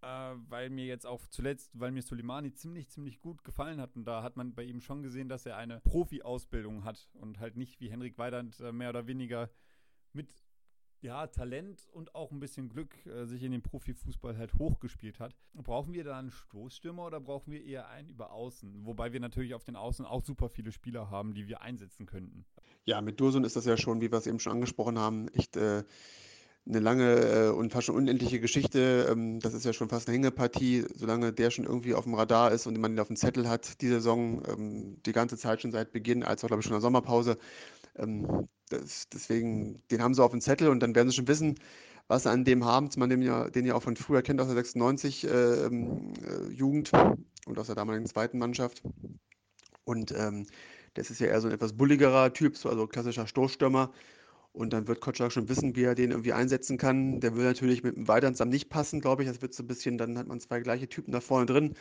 Äh, 0.05 0.35
weil 0.49 0.69
mir 0.69 0.85
jetzt 0.85 1.07
auch 1.07 1.27
zuletzt, 1.29 1.71
weil 1.73 1.91
mir 1.91 2.03
Soleimani 2.03 2.53
ziemlich, 2.53 2.91
ziemlich 2.91 3.21
gut 3.21 3.43
gefallen 3.43 3.81
hat 3.81 3.97
und 3.97 4.05
da 4.05 4.23
hat 4.23 4.37
man 4.37 4.55
bei 4.55 4.63
ihm 4.63 4.83
schon 4.83 5.03
gesehen, 5.03 5.31
dass 5.31 5.47
er 5.47 5.57
eine 5.57 5.81
Profi-Ausbildung 5.81 6.85
hat 6.85 7.09
und 7.15 7.41
halt 7.41 7.57
nicht 7.57 7.81
wie 7.81 7.91
Henrik 7.91 8.19
Weidand 8.19 8.61
äh, 8.61 8.71
mehr 8.71 8.91
oder 8.91 9.07
weniger 9.07 9.49
mit 10.13 10.44
ja, 11.05 11.27
Talent 11.27 11.87
und 11.93 12.15
auch 12.15 12.33
ein 12.33 12.41
bisschen 12.41 12.71
Glück 12.71 12.95
äh, 13.07 13.27
sich 13.27 13.43
in 13.43 13.53
den 13.53 13.61
Profifußball 13.61 14.39
halt 14.39 14.55
hochgespielt 14.55 15.21
hat. 15.21 15.35
Brauchen 15.53 15.93
wir 15.93 16.03
da 16.03 16.19
einen 16.19 16.31
Stoßstürmer 16.31 17.05
oder 17.05 17.21
brauchen 17.21 17.53
wir 17.53 17.63
eher 17.63 17.89
einen 17.89 18.09
über 18.09 18.33
Außen? 18.33 18.87
Wobei 18.87 19.13
wir 19.13 19.21
natürlich 19.21 19.53
auf 19.53 19.65
den 19.65 19.77
Außen 19.77 20.07
auch 20.07 20.25
super 20.25 20.49
viele 20.49 20.73
Spieler 20.73 21.11
haben, 21.11 21.35
die 21.35 21.47
wir 21.47 21.61
einsetzen 21.61 22.07
könnten. 22.07 22.47
Ja, 22.87 23.03
mit 23.03 23.21
Dursun 23.21 23.45
ist 23.45 23.55
das 23.55 23.67
ja 23.67 23.77
schon, 23.77 24.01
wie 24.01 24.11
wir 24.11 24.17
es 24.17 24.27
eben 24.27 24.41
schon 24.41 24.55
angesprochen 24.55 24.99
haben, 24.99 25.29
echt 25.29 25.57
äh, 25.57 25.85
eine 26.67 26.81
lange 26.81 27.05
äh, 27.05 27.49
und 27.51 27.71
fast 27.71 27.85
schon 27.85 27.97
unendliche 27.97 28.41
Geschichte. 28.41 29.07
Ähm, 29.11 29.41
das 29.41 29.53
ist 29.53 29.67
ja 29.67 29.75
schon 29.75 29.91
fast 29.91 30.09
eine 30.09 30.15
Hängepartie, 30.17 30.87
solange 30.95 31.35
der 31.35 31.51
schon 31.51 31.67
irgendwie 31.67 31.93
auf 31.93 32.05
dem 32.05 32.15
Radar 32.15 32.51
ist 32.51 32.67
und 32.67 32.81
man 32.81 32.93
ihn 32.93 33.01
auf 33.01 33.09
dem 33.09 33.17
Zettel 33.17 33.47
hat, 33.47 33.83
die 33.83 33.89
Saison, 33.89 34.43
ähm, 34.49 35.03
die 35.05 35.13
ganze 35.13 35.37
Zeit 35.37 35.61
schon 35.61 35.71
seit 35.71 35.93
Beginn, 35.93 36.23
als 36.23 36.43
auch, 36.43 36.49
glaube 36.49 36.61
ich, 36.61 36.65
schon 36.65 36.73
in 36.73 36.79
der 36.79 36.81
Sommerpause. 36.81 37.37
Ähm, 37.97 38.49
das, 38.71 39.09
deswegen, 39.09 39.83
den 39.91 40.03
haben 40.03 40.15
sie 40.15 40.23
auf 40.23 40.31
dem 40.31 40.41
Zettel 40.41 40.69
und 40.69 40.81
dann 40.81 40.95
werden 40.95 41.09
sie 41.09 41.17
schon 41.17 41.29
wissen, 41.29 41.57
was 42.09 42.25
sie 42.25 42.31
an 42.31 42.45
dem 42.45 42.65
haben, 42.65 42.91
man 42.97 43.09
den 43.09 43.23
ja, 43.23 43.49
den 43.49 43.65
ja 43.65 43.75
auch 43.75 43.83
von 43.83 43.97
früher 43.97 44.23
kennt 44.23 44.41
aus 44.41 44.47
der 44.47 44.57
96 44.57 45.25
äh, 45.25 45.29
äh, 45.29 45.71
Jugend 46.51 46.93
und 47.47 47.59
aus 47.59 47.67
der 47.67 47.77
damaligen 47.77 48.07
zweiten 48.07 48.39
Mannschaft. 48.39 48.83
Und 49.85 50.13
ähm, 50.13 50.47
das 50.95 51.11
ist 51.11 51.21
ja 51.21 51.27
eher 51.27 51.41
so 51.41 51.49
ein 51.49 51.55
etwas 51.55 51.75
bulligerer 51.75 52.33
Typ, 52.33 52.57
so, 52.57 52.69
also 52.69 52.87
klassischer 52.87 53.27
Stoßstürmer. 53.27 53.93
Und 54.53 54.73
dann 54.73 54.87
wird 54.87 55.01
Kotschak 55.01 55.33
schon 55.33 55.49
wissen, 55.49 55.75
wie 55.75 55.83
er 55.83 55.97
den 55.97 56.13
irgendwie 56.13 56.33
einsetzen 56.33 56.79
kann. 56.79 57.19
Der 57.21 57.35
will 57.35 57.45
natürlich 57.45 57.83
mit 57.83 57.97
dem 57.97 58.07
Weidern 58.07 58.35
nicht 58.49 58.69
passen, 58.69 59.01
glaube 59.01 59.23
ich. 59.23 59.29
Das 59.29 59.43
wird 59.43 59.53
so 59.53 59.65
ein 59.65 59.67
bisschen, 59.67 59.99
dann 59.99 60.17
hat 60.17 60.29
man 60.29 60.39
zwei 60.39 60.61
gleiche 60.61 60.89
Typen 60.89 61.11
da 61.11 61.21
vorne 61.21 61.47
drin. 61.47 61.75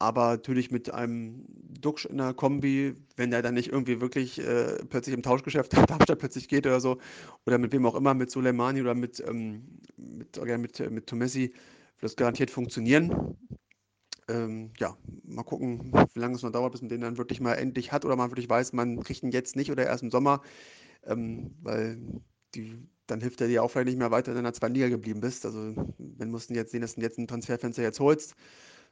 Aber 0.00 0.30
natürlich 0.30 0.70
mit 0.70 0.92
einem 0.92 1.44
Duxch 1.80 2.04
in 2.06 2.18
der 2.18 2.32
Kombi, 2.32 2.94
wenn 3.16 3.30
der 3.30 3.42
dann 3.42 3.54
nicht 3.54 3.68
irgendwie 3.72 4.00
wirklich 4.00 4.38
äh, 4.38 4.78
plötzlich 4.88 5.14
im 5.14 5.22
Tauschgeschäft 5.22 5.72
Darmstadt 5.90 6.18
plötzlich 6.20 6.48
geht 6.48 6.66
oder 6.66 6.80
so, 6.80 6.98
oder 7.46 7.58
mit 7.58 7.72
wem 7.72 7.84
auch 7.86 7.96
immer, 7.96 8.14
mit 8.14 8.30
Soleimani 8.30 8.80
oder 8.80 8.94
mit, 8.94 9.22
ähm, 9.26 9.80
mit, 9.96 10.38
oder 10.38 10.58
mit, 10.58 10.78
mit 10.90 11.06
Tomessi, 11.06 11.40
wird 11.50 11.54
das 12.00 12.16
garantiert 12.16 12.50
funktionieren. 12.50 13.36
Ähm, 14.28 14.70
ja, 14.78 14.96
mal 15.24 15.42
gucken, 15.42 15.90
wie 16.14 16.20
lange 16.20 16.36
es 16.36 16.42
noch 16.42 16.52
dauert, 16.52 16.72
bis 16.72 16.82
man 16.82 16.90
den 16.90 17.00
dann 17.00 17.18
wirklich 17.18 17.40
mal 17.40 17.54
endlich 17.54 17.92
hat 17.92 18.04
oder 18.04 18.14
man 18.14 18.30
wirklich 18.30 18.48
weiß, 18.48 18.74
man 18.74 19.02
kriegt 19.02 19.22
ihn 19.22 19.32
jetzt 19.32 19.56
nicht 19.56 19.70
oder 19.72 19.86
erst 19.86 20.02
im 20.02 20.10
Sommer, 20.10 20.42
ähm, 21.04 21.54
weil 21.62 21.98
die, 22.54 22.76
dann 23.06 23.20
hilft 23.20 23.40
er 23.40 23.48
dir 23.48 23.62
auch 23.62 23.70
vielleicht 23.70 23.88
nicht 23.88 23.98
mehr 23.98 24.10
weiter, 24.10 24.28
wenn 24.28 24.34
du 24.34 24.40
in 24.40 24.44
der 24.44 24.52
zweiten 24.52 24.74
Liga 24.74 24.88
geblieben 24.88 25.20
bist. 25.20 25.46
Also, 25.46 25.74
wenn 25.98 26.30
mussten 26.30 26.54
jetzt 26.54 26.72
sehen, 26.72 26.82
dass 26.82 26.94
du 26.94 27.00
jetzt 27.00 27.18
ein 27.18 27.26
Transferfenster 27.26 27.82
jetzt 27.82 28.00
holst 28.00 28.34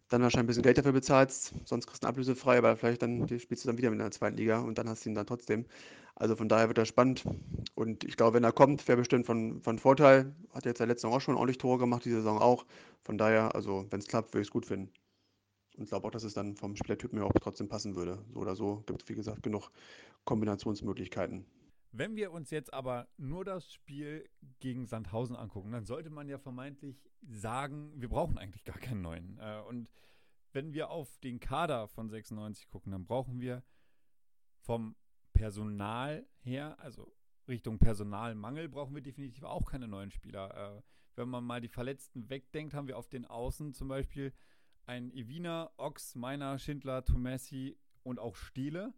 dann 0.08 0.22
wahrscheinlich 0.22 0.44
ein 0.44 0.46
bisschen 0.48 0.62
Geld 0.62 0.78
dafür 0.78 0.92
bezahlst, 0.92 1.52
sonst 1.64 1.86
kriegst 1.86 2.02
du 2.02 2.06
eine 2.06 2.10
Ablöse 2.10 2.36
frei, 2.36 2.58
aber 2.58 2.76
vielleicht 2.76 3.02
dann 3.02 3.26
spielst 3.38 3.64
du 3.64 3.68
dann 3.68 3.78
wieder 3.78 3.90
in 3.90 3.98
der 3.98 4.10
zweiten 4.10 4.36
Liga 4.36 4.60
und 4.60 4.78
dann 4.78 4.88
hast 4.88 5.04
du 5.04 5.08
ihn 5.10 5.14
dann 5.14 5.26
trotzdem. 5.26 5.66
Also 6.14 6.36
von 6.36 6.48
daher 6.48 6.68
wird 6.68 6.78
er 6.78 6.86
spannend. 6.86 7.24
Und 7.74 8.04
ich 8.04 8.16
glaube, 8.16 8.34
wenn 8.34 8.44
er 8.44 8.52
kommt, 8.52 8.86
wäre 8.88 8.98
bestimmt 8.98 9.26
von, 9.26 9.60
von 9.62 9.78
Vorteil. 9.78 10.34
Hat 10.54 10.64
jetzt 10.64 10.78
der 10.80 10.86
letzte 10.86 11.02
Saison 11.02 11.16
auch 11.16 11.20
schon 11.20 11.34
ordentlich 11.36 11.58
Tore 11.58 11.78
gemacht, 11.78 12.04
die 12.04 12.10
Saison 12.10 12.38
auch. 12.38 12.64
Von 13.02 13.18
daher, 13.18 13.54
also 13.54 13.86
wenn 13.90 14.00
es 14.00 14.06
klappt, 14.06 14.32
würde 14.32 14.42
ich 14.42 14.48
es 14.48 14.52
gut 14.52 14.66
finden. 14.66 14.90
Und 15.78 15.88
glaube 15.88 16.06
auch, 16.06 16.10
dass 16.10 16.24
es 16.24 16.34
dann 16.34 16.56
vom 16.56 16.76
Spielertypen 16.76 17.18
her 17.18 17.26
auch 17.26 17.32
trotzdem 17.40 17.68
passen 17.68 17.96
würde. 17.96 18.18
So 18.32 18.40
oder 18.40 18.56
so 18.56 18.82
gibt 18.86 19.02
es, 19.02 19.08
wie 19.08 19.14
gesagt, 19.14 19.42
genug 19.42 19.70
Kombinationsmöglichkeiten. 20.24 21.46
Wenn 21.98 22.14
wir 22.14 22.30
uns 22.30 22.50
jetzt 22.50 22.74
aber 22.74 23.08
nur 23.16 23.44
das 23.44 23.72
Spiel 23.72 24.28
gegen 24.60 24.84
Sandhausen 24.84 25.34
angucken, 25.34 25.72
dann 25.72 25.86
sollte 25.86 26.10
man 26.10 26.28
ja 26.28 26.38
vermeintlich 26.38 27.10
sagen, 27.22 27.90
wir 27.96 28.10
brauchen 28.10 28.36
eigentlich 28.36 28.64
gar 28.64 28.78
keinen 28.78 29.00
neuen. 29.00 29.38
Äh, 29.38 29.62
und 29.66 29.90
wenn 30.52 30.74
wir 30.74 30.90
auf 30.90 31.16
den 31.18 31.40
Kader 31.40 31.88
von 31.88 32.10
96 32.10 32.68
gucken, 32.68 32.92
dann 32.92 33.06
brauchen 33.06 33.40
wir 33.40 33.62
vom 34.60 34.94
Personal 35.32 36.26
her, 36.40 36.78
also 36.80 37.14
Richtung 37.48 37.78
Personalmangel, 37.78 38.68
brauchen 38.68 38.94
wir 38.94 39.02
definitiv 39.02 39.44
auch 39.44 39.64
keine 39.70 39.88
neuen 39.88 40.10
Spieler. 40.10 40.76
Äh, 40.76 40.82
wenn 41.14 41.30
man 41.30 41.44
mal 41.44 41.62
die 41.62 41.68
Verletzten 41.68 42.28
wegdenkt, 42.28 42.74
haben 42.74 42.88
wir 42.88 42.98
auf 42.98 43.08
den 43.08 43.24
Außen 43.24 43.72
zum 43.72 43.88
Beispiel 43.88 44.34
ein 44.84 45.10
Evina, 45.12 45.70
Ox, 45.78 46.14
Meiner, 46.14 46.58
Schindler, 46.58 47.06
Tomessi 47.06 47.78
und 48.02 48.18
auch 48.18 48.36
Stiele. 48.36 48.92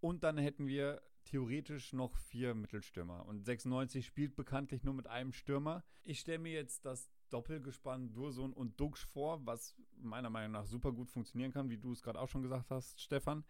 Und 0.00 0.24
dann 0.24 0.36
hätten 0.36 0.66
wir 0.66 1.00
theoretisch 1.24 1.92
noch 1.92 2.16
vier 2.16 2.54
Mittelstürmer. 2.54 3.26
Und 3.26 3.44
96 3.44 4.06
spielt 4.06 4.36
bekanntlich 4.36 4.84
nur 4.84 4.94
mit 4.94 5.06
einem 5.06 5.32
Stürmer. 5.32 5.84
Ich 6.02 6.20
stelle 6.20 6.38
mir 6.38 6.52
jetzt 6.52 6.84
das 6.84 7.10
Doppelgespann 7.30 8.12
Dursun 8.12 8.52
und 8.52 8.78
Duxch 8.78 9.06
vor, 9.06 9.44
was 9.44 9.76
meiner 9.96 10.30
Meinung 10.30 10.52
nach 10.52 10.66
super 10.66 10.92
gut 10.92 11.10
funktionieren 11.10 11.52
kann, 11.52 11.70
wie 11.70 11.78
du 11.78 11.92
es 11.92 12.02
gerade 12.02 12.20
auch 12.20 12.28
schon 12.28 12.42
gesagt 12.42 12.70
hast, 12.70 13.00
Stefan. 13.00 13.44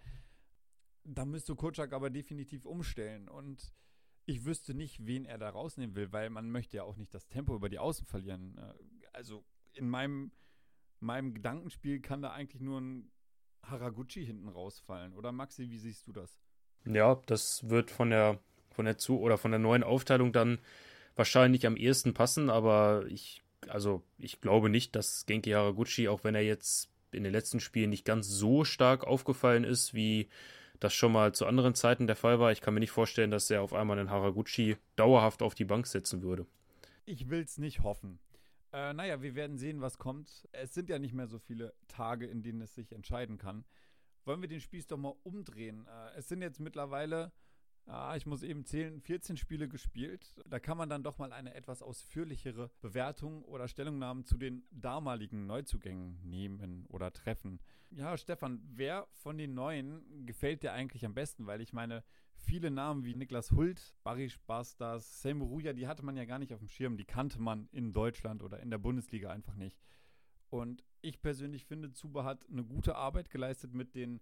Da 1.04 1.24
müsste 1.24 1.54
Kutschak 1.54 1.92
aber 1.92 2.08
definitiv 2.08 2.64
umstellen. 2.64 3.28
Und 3.28 3.74
ich 4.24 4.44
wüsste 4.44 4.74
nicht, 4.74 5.04
wen 5.06 5.26
er 5.26 5.38
da 5.38 5.50
rausnehmen 5.50 5.94
will, 5.96 6.12
weil 6.12 6.30
man 6.30 6.50
möchte 6.50 6.78
ja 6.78 6.84
auch 6.84 6.96
nicht 6.96 7.12
das 7.12 7.26
Tempo 7.26 7.54
über 7.54 7.68
die 7.68 7.78
Außen 7.78 8.06
verlieren. 8.06 8.56
Äh, 8.56 8.74
also 9.12 9.44
in 9.72 9.88
meinem, 9.88 10.32
meinem 11.00 11.34
Gedankenspiel 11.34 12.00
kann 12.00 12.22
da 12.22 12.32
eigentlich 12.32 12.62
nur 12.62 12.80
ein 12.80 13.10
Haraguchi 13.62 14.24
hinten 14.24 14.48
rausfallen. 14.48 15.14
Oder 15.14 15.32
Maxi, 15.32 15.68
wie 15.70 15.78
siehst 15.78 16.06
du 16.06 16.12
das? 16.12 16.40
Ja, 16.86 17.20
das 17.26 17.68
wird 17.68 17.90
von 17.90 18.10
der 18.10 18.38
von 18.70 18.84
der 18.84 18.98
zu 18.98 19.20
oder 19.20 19.38
von 19.38 19.52
der 19.52 19.60
neuen 19.60 19.84
Aufteilung 19.84 20.32
dann 20.32 20.58
wahrscheinlich 21.14 21.66
am 21.66 21.76
ehesten 21.76 22.12
passen, 22.12 22.50
aber 22.50 23.04
ich 23.08 23.40
also 23.68 24.02
ich 24.18 24.40
glaube 24.40 24.68
nicht, 24.68 24.94
dass 24.94 25.26
Genki 25.26 25.50
Haraguchi, 25.50 26.08
auch 26.08 26.24
wenn 26.24 26.34
er 26.34 26.42
jetzt 26.42 26.90
in 27.12 27.24
den 27.24 27.32
letzten 27.32 27.60
Spielen 27.60 27.90
nicht 27.90 28.04
ganz 28.04 28.28
so 28.28 28.64
stark 28.64 29.04
aufgefallen 29.04 29.64
ist, 29.64 29.94
wie 29.94 30.28
das 30.80 30.92
schon 30.92 31.12
mal 31.12 31.32
zu 31.32 31.46
anderen 31.46 31.74
Zeiten 31.74 32.06
der 32.06 32.16
Fall 32.16 32.40
war. 32.40 32.52
Ich 32.52 32.60
kann 32.60 32.74
mir 32.74 32.80
nicht 32.80 32.90
vorstellen, 32.90 33.30
dass 33.30 33.50
er 33.50 33.62
auf 33.62 33.72
einmal 33.72 33.98
einen 33.98 34.10
Haraguchi 34.10 34.76
dauerhaft 34.96 35.42
auf 35.42 35.54
die 35.54 35.64
Bank 35.64 35.86
setzen 35.86 36.22
würde. 36.22 36.46
Ich 37.06 37.30
will 37.30 37.42
es 37.42 37.58
nicht 37.58 37.82
hoffen. 37.82 38.18
Äh, 38.72 38.92
naja, 38.92 39.22
wir 39.22 39.36
werden 39.36 39.56
sehen, 39.56 39.80
was 39.80 39.98
kommt. 39.98 40.48
Es 40.50 40.74
sind 40.74 40.88
ja 40.88 40.98
nicht 40.98 41.14
mehr 41.14 41.28
so 41.28 41.38
viele 41.38 41.72
Tage, 41.86 42.26
in 42.26 42.42
denen 42.42 42.60
es 42.60 42.74
sich 42.74 42.92
entscheiden 42.92 43.38
kann 43.38 43.64
wollen 44.26 44.40
wir 44.40 44.48
den 44.48 44.60
Spieß 44.60 44.86
doch 44.86 44.96
mal 44.96 45.14
umdrehen. 45.22 45.86
Äh, 45.86 46.18
es 46.18 46.28
sind 46.28 46.42
jetzt 46.42 46.60
mittlerweile, 46.60 47.32
ich 48.16 48.24
muss 48.24 48.42
eben 48.42 48.64
zählen, 48.64 48.98
14 48.98 49.36
Spiele 49.36 49.68
gespielt. 49.68 50.40
Da 50.46 50.58
kann 50.58 50.78
man 50.78 50.88
dann 50.88 51.02
doch 51.02 51.18
mal 51.18 51.34
eine 51.34 51.52
etwas 51.52 51.82
ausführlichere 51.82 52.70
Bewertung 52.80 53.44
oder 53.44 53.68
Stellungnahme 53.68 54.24
zu 54.24 54.38
den 54.38 54.66
damaligen 54.70 55.46
Neuzugängen 55.46 56.18
nehmen 56.22 56.86
oder 56.86 57.12
treffen. 57.12 57.60
Ja, 57.90 58.16
Stefan, 58.16 58.62
wer 58.72 59.06
von 59.12 59.36
den 59.36 59.52
Neuen 59.52 60.24
gefällt 60.24 60.62
dir 60.62 60.72
eigentlich 60.72 61.04
am 61.04 61.12
besten? 61.12 61.46
Weil 61.46 61.60
ich 61.60 61.74
meine, 61.74 62.02
viele 62.36 62.70
Namen 62.70 63.04
wie 63.04 63.14
Niklas 63.14 63.52
Hult, 63.52 63.94
Barisch 64.02 64.40
Bastas, 64.46 65.20
Semuruja, 65.22 65.74
die 65.74 65.86
hatte 65.86 66.04
man 66.04 66.16
ja 66.16 66.24
gar 66.24 66.38
nicht 66.38 66.52
auf 66.52 66.60
dem 66.60 66.68
Schirm. 66.68 66.96
Die 66.96 67.04
kannte 67.04 67.40
man 67.40 67.68
in 67.70 67.92
Deutschland 67.92 68.42
oder 68.42 68.60
in 68.60 68.70
der 68.70 68.78
Bundesliga 68.78 69.30
einfach 69.30 69.54
nicht. 69.56 69.78
Und 70.54 70.84
ich 71.00 71.20
persönlich 71.20 71.64
finde, 71.66 71.92
Zuba 71.92 72.22
hat 72.22 72.46
eine 72.48 72.62
gute 72.62 72.94
Arbeit 72.94 73.28
geleistet 73.28 73.74
mit 73.74 73.96
den 73.96 74.20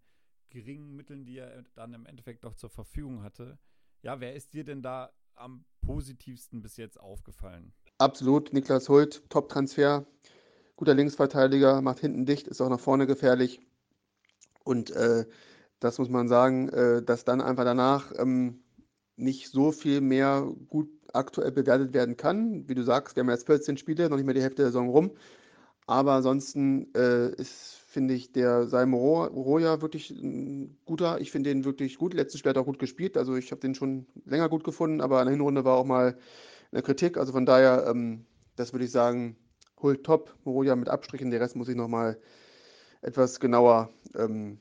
geringen 0.49 0.97
Mitteln, 0.97 1.27
die 1.27 1.37
er 1.37 1.62
dann 1.75 1.92
im 1.92 2.07
Endeffekt 2.07 2.47
auch 2.47 2.55
zur 2.55 2.71
Verfügung 2.71 3.23
hatte. 3.23 3.59
Ja, 4.01 4.18
wer 4.18 4.35
ist 4.35 4.55
dir 4.55 4.64
denn 4.64 4.81
da 4.81 5.12
am 5.35 5.66
positivsten 5.83 6.62
bis 6.62 6.79
jetzt 6.79 6.99
aufgefallen? 6.99 7.75
Absolut, 7.99 8.55
Niklas 8.55 8.88
Hult, 8.88 9.29
Top-Transfer, 9.29 10.07
guter 10.77 10.95
Linksverteidiger, 10.95 11.83
macht 11.83 12.01
hinten 12.01 12.25
dicht, 12.25 12.49
ist 12.49 12.62
auch 12.62 12.71
nach 12.71 12.81
vorne 12.81 13.07
gefährlich. 13.07 13.61
Und 14.64 14.90
äh, 14.92 15.27
das 15.81 15.99
muss 15.99 16.09
man 16.09 16.29
sagen, 16.29 16.71
äh, 16.71 17.03
dass 17.03 17.27
dann 17.27 17.42
einfach 17.42 17.64
danach 17.64 18.11
ähm, 18.16 18.64
nicht 19.16 19.51
so 19.51 19.71
viel 19.71 20.01
mehr 20.01 20.51
gut 20.71 20.88
aktuell 21.12 21.53
bewertet 21.53 21.92
werden 21.92 22.16
kann. 22.16 22.66
Wie 22.71 22.75
du 22.75 22.85
sagst, 22.85 23.16
wir 23.16 23.21
haben 23.21 23.29
jetzt 23.29 23.45
14 23.45 23.77
Spiele, 23.77 24.09
noch 24.09 24.16
nicht 24.16 24.25
mehr 24.25 24.35
die 24.35 24.40
Hälfte 24.40 24.62
der 24.62 24.71
Saison 24.73 24.88
rum. 24.88 25.11
Aber 25.92 26.12
ansonsten 26.12 26.88
äh, 26.94 27.35
ist, 27.35 27.76
finde 27.87 28.14
ich, 28.14 28.33
der 28.33 28.66
Salmo 28.66 29.26
Roja 29.26 29.83
wirklich 29.83 30.09
ein 30.09 30.78
guter. 30.87 31.20
Ich 31.20 31.31
finde 31.31 31.50
den 31.50 31.66
wirklich 31.66 31.98
gut. 31.98 32.14
Letztes 32.14 32.40
Spiel 32.40 32.48
hat 32.48 32.57
er 32.57 32.62
auch 32.62 32.66
gut 32.66 32.78
gespielt. 32.78 33.18
Also 33.18 33.37
ich 33.37 33.50
habe 33.50 33.61
den 33.61 33.74
schon 33.74 34.07
länger 34.24 34.48
gut 34.48 34.64
gefunden, 34.64 35.02
aber 35.02 35.20
in 35.20 35.26
der 35.26 35.35
Hinrunde 35.35 35.66
war 35.66 35.76
auch 35.76 35.85
mal 35.85 36.16
eine 36.70 36.81
Kritik. 36.81 37.18
Also 37.18 37.33
von 37.33 37.44
daher, 37.44 37.87
ähm, 37.87 38.24
das 38.57 38.72
würde 38.72 38.87
ich 38.87 38.90
sagen, 38.90 39.37
holt 39.83 40.02
top. 40.02 40.35
Moroja 40.44 40.76
mit 40.76 40.88
Abstrichen. 40.88 41.31
Der 41.31 41.42
Rest 41.42 41.57
muss 41.57 41.68
ich 41.68 41.76
nochmal 41.76 42.18
etwas 43.02 43.38
genauer 43.38 43.90
ähm, 44.16 44.61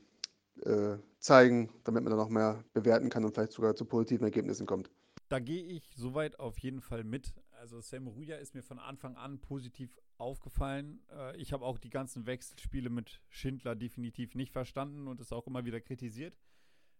äh, 0.66 0.98
zeigen, 1.18 1.70
damit 1.84 2.04
man 2.04 2.10
dann 2.10 2.20
noch 2.20 2.28
mehr 2.28 2.62
bewerten 2.74 3.08
kann 3.08 3.24
und 3.24 3.32
vielleicht 3.32 3.52
sogar 3.52 3.74
zu 3.74 3.86
positiven 3.86 4.24
Ergebnissen 4.24 4.66
kommt. 4.66 4.90
Da 5.30 5.38
gehe 5.38 5.64
ich 5.64 5.94
soweit 5.96 6.38
auf 6.38 6.58
jeden 6.58 6.82
Fall 6.82 7.04
mit. 7.04 7.32
Also 7.62 7.80
Sam 7.80 8.08
Ruja 8.08 8.38
ist 8.38 8.56
mir 8.56 8.62
von 8.64 8.80
Anfang 8.80 9.16
an 9.16 9.40
positiv 9.40 9.96
aufgefallen. 10.18 11.00
Äh, 11.12 11.36
ich 11.36 11.52
habe 11.52 11.64
auch 11.64 11.78
die 11.78 11.90
ganzen 11.90 12.26
Wechselspiele 12.26 12.90
mit 12.90 13.22
Schindler 13.28 13.76
definitiv 13.76 14.34
nicht 14.34 14.50
verstanden 14.50 15.06
und 15.06 15.20
es 15.20 15.30
auch 15.30 15.46
immer 15.46 15.64
wieder 15.64 15.80
kritisiert. 15.80 16.36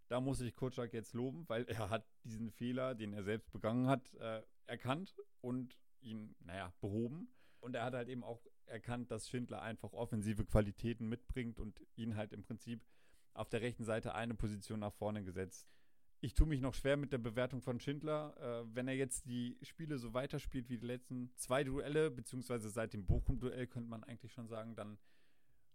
Da 0.06 0.20
muss 0.20 0.40
ich 0.40 0.54
Kutschak 0.54 0.92
jetzt 0.92 1.14
loben, 1.14 1.48
weil 1.48 1.64
er 1.64 1.90
hat 1.90 2.06
diesen 2.22 2.52
Fehler, 2.52 2.94
den 2.94 3.12
er 3.12 3.24
selbst 3.24 3.50
begangen 3.50 3.88
hat, 3.88 4.14
äh, 4.14 4.40
erkannt 4.66 5.16
und 5.40 5.76
ihn, 6.00 6.36
naja, 6.38 6.72
behoben. 6.80 7.34
Und 7.58 7.74
er 7.74 7.84
hat 7.84 7.94
halt 7.94 8.08
eben 8.08 8.22
auch 8.22 8.46
erkannt, 8.66 9.10
dass 9.10 9.28
Schindler 9.28 9.62
einfach 9.62 9.92
offensive 9.92 10.44
Qualitäten 10.44 11.08
mitbringt 11.08 11.58
und 11.58 11.84
ihn 11.96 12.14
halt 12.14 12.32
im 12.32 12.44
Prinzip 12.44 12.84
auf 13.34 13.48
der 13.48 13.62
rechten 13.62 13.82
Seite 13.82 14.14
eine 14.14 14.34
Position 14.34 14.78
nach 14.78 14.94
vorne 14.94 15.24
gesetzt. 15.24 15.66
Ich 16.24 16.34
tue 16.34 16.46
mich 16.46 16.60
noch 16.60 16.72
schwer 16.72 16.96
mit 16.96 17.12
der 17.12 17.18
Bewertung 17.18 17.62
von 17.62 17.80
Schindler. 17.80 18.32
Äh, 18.40 18.64
wenn 18.76 18.86
er 18.86 18.94
jetzt 18.94 19.26
die 19.26 19.58
Spiele 19.62 19.98
so 19.98 20.14
weiterspielt 20.14 20.70
wie 20.70 20.78
die 20.78 20.86
letzten 20.86 21.32
zwei 21.34 21.64
Duelle, 21.64 22.12
beziehungsweise 22.12 22.70
seit 22.70 22.92
dem 22.92 23.04
Bochum-Duell, 23.04 23.66
könnte 23.66 23.90
man 23.90 24.04
eigentlich 24.04 24.32
schon 24.32 24.46
sagen, 24.46 24.76
dann 24.76 24.98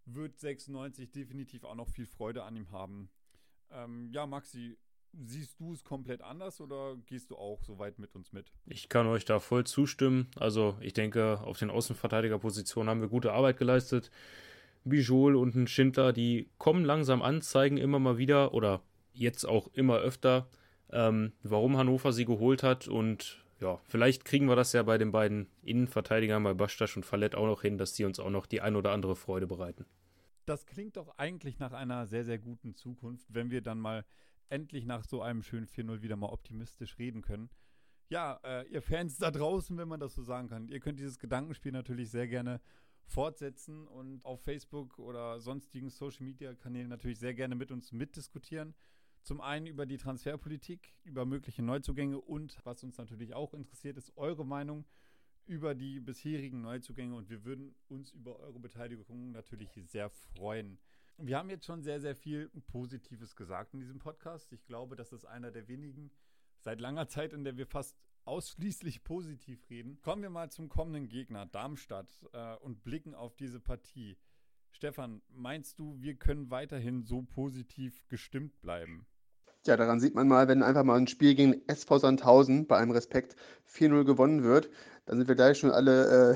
wird 0.06 0.40
96 0.40 1.12
definitiv 1.12 1.66
auch 1.66 1.76
noch 1.76 1.90
viel 1.90 2.06
Freude 2.06 2.44
an 2.44 2.56
ihm 2.56 2.72
haben. 2.72 3.10
Ähm, 3.72 4.10
ja, 4.14 4.26
Maxi, 4.26 4.78
siehst 5.12 5.60
du 5.60 5.74
es 5.74 5.84
komplett 5.84 6.22
anders 6.22 6.62
oder 6.62 6.96
gehst 7.08 7.30
du 7.30 7.36
auch 7.36 7.62
so 7.66 7.78
weit 7.78 8.00
mit 8.00 8.16
uns 8.16 8.32
mit? 8.32 8.54
Ich 8.68 8.88
kann 8.88 9.06
euch 9.08 9.26
da 9.26 9.42
voll 9.42 9.66
zustimmen. 9.66 10.30
Also 10.38 10.78
ich 10.80 10.94
denke, 10.94 11.42
auf 11.42 11.60
den 11.60 11.70
Außenverteidigerpositionen 11.70 12.90
haben 12.90 13.02
wir 13.02 13.10
gute 13.10 13.34
Arbeit 13.34 13.58
geleistet. 13.58 14.12
Bijol 14.86 15.36
und 15.36 15.56
ein 15.56 15.68
Schindler, 15.68 16.14
die 16.14 16.50
kommen 16.58 16.86
langsam 16.86 17.22
an, 17.22 17.42
zeigen 17.42 17.76
immer 17.76 18.00
mal 18.00 18.18
wieder 18.18 18.54
oder 18.54 18.82
jetzt 19.18 19.46
auch 19.46 19.68
immer 19.74 19.98
öfter, 19.98 20.50
ähm, 20.92 21.34
warum 21.44 21.78
Hannover 21.78 22.14
sie 22.14 22.26
geholt 22.26 22.64
hat. 22.64 22.88
Und 22.88 23.44
ja, 23.60 23.80
vielleicht 23.84 24.26
kriegen 24.26 24.48
wir 24.48 24.56
das 24.56 24.74
ja 24.74 24.84
bei 24.84 24.98
den 24.98 25.12
beiden 25.12 25.48
Innenverteidigern, 25.64 26.44
bei 26.44 26.54
Bastasch 26.54 26.96
und 26.96 27.06
Fallett 27.06 27.36
auch 27.36 27.48
noch 27.48 27.62
hin, 27.62 27.78
dass 27.78 27.94
die 27.94 28.06
uns 28.06 28.20
auch 28.20 28.30
noch 28.30 28.46
die 28.46 28.62
ein 28.62 28.76
oder 28.76 28.92
andere 28.92 29.16
Freude 29.16 29.48
bereiten. 29.48 29.86
Das 30.46 30.66
klingt 30.66 30.96
doch 30.96 31.18
eigentlich 31.18 31.60
nach 31.60 31.74
einer 31.74 32.06
sehr, 32.08 32.24
sehr 32.24 32.40
guten 32.40 32.74
Zukunft, 32.74 33.28
wenn 33.34 33.52
wir 33.52 33.62
dann 33.62 33.80
mal 33.80 34.06
endlich 34.50 34.86
nach 34.86 35.04
so 35.04 35.22
einem 35.22 35.44
schönen 35.44 35.68
4-0 35.68 36.02
wieder 36.02 36.16
mal 36.16 36.30
optimistisch 36.30 36.98
reden 36.98 37.22
können. 37.22 37.50
Ja, 38.10 38.40
äh, 38.44 38.66
ihr 38.70 38.82
Fans 38.82 39.18
da 39.18 39.32
draußen, 39.32 39.78
wenn 39.78 39.90
man 39.90 40.00
das 40.00 40.16
so 40.16 40.24
sagen 40.24 40.48
kann, 40.48 40.70
ihr 40.70 40.80
könnt 40.80 41.00
dieses 41.00 41.20
Gedankenspiel 41.20 41.74
natürlich 41.74 42.10
sehr 42.10 42.28
gerne 42.28 42.62
fortsetzen 43.04 43.88
und 43.88 44.24
auf 44.24 44.42
Facebook 44.42 45.00
oder 45.00 45.40
sonstigen 45.40 45.90
Social 45.90 46.26
Media 46.26 46.54
Kanälen 46.54 46.90
natürlich 46.90 47.20
sehr 47.20 47.34
gerne 47.34 47.56
mit 47.56 47.72
uns 47.72 47.92
mitdiskutieren. 47.92 48.74
Zum 49.28 49.42
einen 49.42 49.68
über 49.68 49.86
die 49.86 49.98
Transferpolitik, 49.98 50.96
über 51.04 51.26
mögliche 51.26 51.62
Neuzugänge 51.62 52.18
und 52.18 52.58
was 52.64 52.82
uns 52.86 52.98
natürlich 52.98 53.34
auch 53.34 53.54
interessiert, 53.54 53.98
ist 53.98 54.16
eure 54.16 54.46
Meinung 54.46 54.86
über 55.46 55.76
die 55.76 56.00
bisherigen 56.00 56.62
Neuzugänge 56.62 57.14
und 57.14 57.30
wir 57.30 57.44
würden 57.44 57.76
uns 57.90 58.14
über 58.14 58.40
eure 58.40 58.58
Beteiligung 58.58 59.34
natürlich 59.34 59.78
sehr 59.84 60.10
freuen. 60.10 60.80
Wir 61.18 61.38
haben 61.38 61.50
jetzt 61.50 61.66
schon 61.66 61.84
sehr, 61.84 62.00
sehr 62.00 62.16
viel 62.16 62.48
Positives 62.68 63.36
gesagt 63.36 63.74
in 63.74 63.82
diesem 63.82 64.00
Podcast. 64.00 64.54
Ich 64.54 64.66
glaube, 64.66 64.96
das 64.96 65.12
ist 65.12 65.26
einer 65.26 65.52
der 65.52 65.68
wenigen 65.68 66.10
seit 66.62 66.80
langer 66.80 67.10
Zeit, 67.10 67.34
in 67.34 67.44
der 67.44 67.58
wir 67.58 67.68
fast 67.68 67.98
ausschließlich 68.24 69.04
positiv 69.04 69.70
reden. 69.70 70.00
Kommen 70.04 70.22
wir 70.22 70.30
mal 70.30 70.50
zum 70.52 70.70
kommenden 70.70 71.10
Gegner, 71.10 71.48
Darmstadt, 71.48 72.26
äh, 72.32 72.56
und 72.60 72.82
blicken 72.86 73.14
auf 73.14 73.36
diese 73.36 73.60
Partie. 73.60 74.18
Stefan, 74.72 75.22
meinst 75.28 75.80
du, 75.80 76.00
wir 76.00 76.16
können 76.16 76.50
weiterhin 76.50 77.04
so 77.04 77.24
positiv 77.24 78.08
gestimmt 78.08 78.62
bleiben? 78.62 79.06
Ja, 79.68 79.76
daran 79.76 80.00
sieht 80.00 80.16
man 80.16 80.30
mal, 80.30 80.48
wenn 80.48 80.64
einfach 80.64 80.86
mal 80.86 80.98
ein 80.98 81.08
Spiel 81.08 81.36
gegen 81.36 81.62
SV 81.68 82.00
Sandhausen 82.00 82.68
bei 82.68 82.78
einem 82.78 82.92
Respekt 82.92 83.36
4-0 83.70 84.06
gewonnen 84.06 84.44
wird, 84.44 84.70
dann 85.06 85.18
sind 85.18 85.28
wir 85.28 85.36
gleich 85.36 85.58
schon 85.58 85.72
alle 85.72 86.36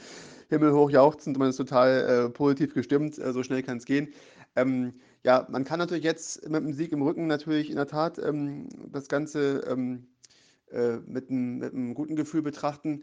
himmelhoch 0.48 0.88
jauchzend 0.88 1.36
und 1.36 1.40
man 1.40 1.50
ist 1.50 1.58
total 1.58 1.90
äh, 2.26 2.30
positiv 2.30 2.72
gestimmt. 2.72 3.18
Äh, 3.18 3.34
so 3.34 3.42
schnell 3.42 3.62
kann 3.62 3.76
es 3.76 3.84
gehen. 3.84 4.08
Ähm, 4.56 4.94
ja, 5.22 5.46
man 5.50 5.64
kann 5.64 5.80
natürlich 5.80 6.02
jetzt 6.02 6.48
mit 6.48 6.62
dem 6.62 6.72
Sieg 6.72 6.92
im 6.92 7.02
Rücken 7.02 7.26
natürlich 7.26 7.68
in 7.68 7.76
der 7.76 7.88
Tat 7.88 8.18
ähm, 8.18 8.70
das 8.90 9.08
Ganze 9.08 9.64
ähm, 9.68 10.06
äh, 10.70 10.96
mit, 11.06 11.28
einem, 11.28 11.58
mit 11.58 11.74
einem 11.74 11.92
guten 11.92 12.16
Gefühl 12.16 12.40
betrachten 12.40 13.02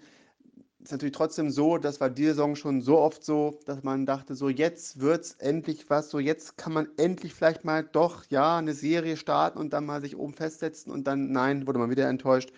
ist 0.81 0.91
natürlich 0.91 1.15
trotzdem 1.15 1.49
so, 1.49 1.77
das 1.77 1.99
war 1.99 2.09
die 2.09 2.25
Saison 2.25 2.55
schon 2.55 2.81
so 2.81 2.99
oft 2.99 3.23
so, 3.23 3.59
dass 3.65 3.83
man 3.83 4.05
dachte, 4.05 4.35
so 4.35 4.47
jetzt 4.49 5.01
wird 5.01 5.25
es 5.25 5.33
endlich 5.33 5.89
was, 5.89 6.09
so 6.09 6.19
jetzt 6.19 6.57
kann 6.57 6.73
man 6.73 6.87
endlich 6.97 7.33
vielleicht 7.33 7.65
mal 7.65 7.83
doch, 7.83 8.23
ja, 8.29 8.57
eine 8.57 8.73
Serie 8.73 9.17
starten 9.17 9.59
und 9.59 9.73
dann 9.73 9.85
mal 9.85 10.01
sich 10.01 10.17
oben 10.17 10.33
festsetzen 10.33 10.91
und 10.91 11.05
dann, 11.05 11.31
nein, 11.31 11.67
wurde 11.67 11.79
man 11.79 11.89
wieder 11.89 12.07
enttäuscht. 12.07 12.51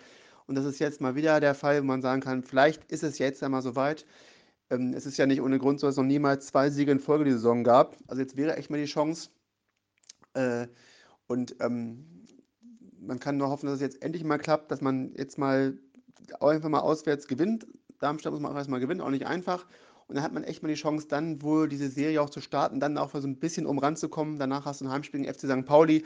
Und 0.46 0.54
das 0.54 0.64
ist 0.64 0.78
jetzt 0.78 1.00
mal 1.00 1.14
wieder 1.16 1.40
der 1.40 1.54
Fall, 1.54 1.82
wo 1.82 1.86
man 1.86 2.02
sagen 2.02 2.20
kann, 2.20 2.42
vielleicht 2.42 2.90
ist 2.92 3.02
es 3.02 3.18
jetzt 3.18 3.42
einmal 3.42 3.62
soweit. 3.62 4.04
Ähm, 4.70 4.94
es 4.94 5.06
ist 5.06 5.16
ja 5.18 5.26
nicht 5.26 5.40
ohne 5.40 5.58
Grund 5.58 5.80
so, 5.80 5.86
dass 5.86 5.94
es 5.94 5.98
noch 5.98 6.04
niemals 6.04 6.46
zwei 6.46 6.70
Siege 6.70 6.92
in 6.92 7.00
Folge 7.00 7.24
die 7.24 7.32
Saison 7.32 7.64
gab. 7.64 7.96
Also 8.06 8.22
jetzt 8.22 8.36
wäre 8.36 8.56
echt 8.56 8.70
mal 8.70 8.78
die 8.80 8.86
Chance. 8.86 9.30
Äh, 10.34 10.68
und 11.26 11.56
ähm, 11.60 12.06
man 13.00 13.18
kann 13.18 13.36
nur 13.36 13.48
hoffen, 13.48 13.66
dass 13.66 13.76
es 13.76 13.80
jetzt 13.80 14.02
endlich 14.02 14.24
mal 14.24 14.38
klappt, 14.38 14.70
dass 14.70 14.80
man 14.80 15.12
jetzt 15.16 15.38
mal 15.38 15.78
einfach 16.40 16.68
mal 16.68 16.80
auswärts 16.80 17.26
gewinnt. 17.26 17.66
Darmstadt 18.02 18.32
muss 18.32 18.40
man 18.40 18.52
auch 18.52 18.56
erstmal 18.56 18.80
gewinnen, 18.80 19.00
auch 19.00 19.10
nicht 19.10 19.26
einfach. 19.26 19.66
Und 20.08 20.16
dann 20.16 20.24
hat 20.24 20.32
man 20.32 20.44
echt 20.44 20.62
mal 20.62 20.68
die 20.68 20.74
Chance, 20.74 21.06
dann 21.08 21.40
wohl 21.42 21.68
diese 21.68 21.88
Serie 21.88 22.20
auch 22.20 22.30
zu 22.30 22.40
starten, 22.40 22.80
dann 22.80 22.98
auch 22.98 23.12
so 23.12 23.26
ein 23.26 23.38
bisschen 23.38 23.66
um 23.66 23.78
ranzukommen. 23.78 24.38
Danach 24.38 24.64
hast 24.64 24.80
du 24.80 24.84
ein 24.84 24.90
Heimspiel 24.90 25.20
gegen 25.20 25.32
FC 25.32 25.42
St. 25.42 25.64
Pauli. 25.64 26.04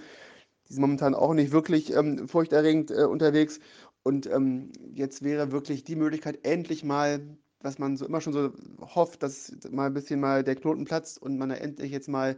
Die 0.68 0.72
sind 0.72 0.80
momentan 0.80 1.14
auch 1.14 1.34
nicht 1.34 1.52
wirklich 1.52 1.92
ähm, 1.94 2.28
furchterregend 2.28 2.90
äh, 2.90 3.04
unterwegs. 3.04 3.60
Und 4.02 4.26
ähm, 4.26 4.70
jetzt 4.92 5.22
wäre 5.22 5.50
wirklich 5.50 5.84
die 5.84 5.96
Möglichkeit, 5.96 6.44
endlich 6.44 6.84
mal, 6.84 7.20
was 7.60 7.78
man 7.78 7.96
so 7.96 8.06
immer 8.06 8.20
schon 8.20 8.32
so 8.32 8.52
hofft, 8.94 9.22
dass 9.22 9.56
mal 9.70 9.86
ein 9.86 9.94
bisschen 9.94 10.20
mal 10.20 10.44
der 10.44 10.54
Knoten 10.54 10.84
platzt 10.84 11.20
und 11.20 11.38
man 11.38 11.48
da 11.48 11.56
endlich 11.56 11.90
jetzt 11.90 12.08
mal 12.08 12.36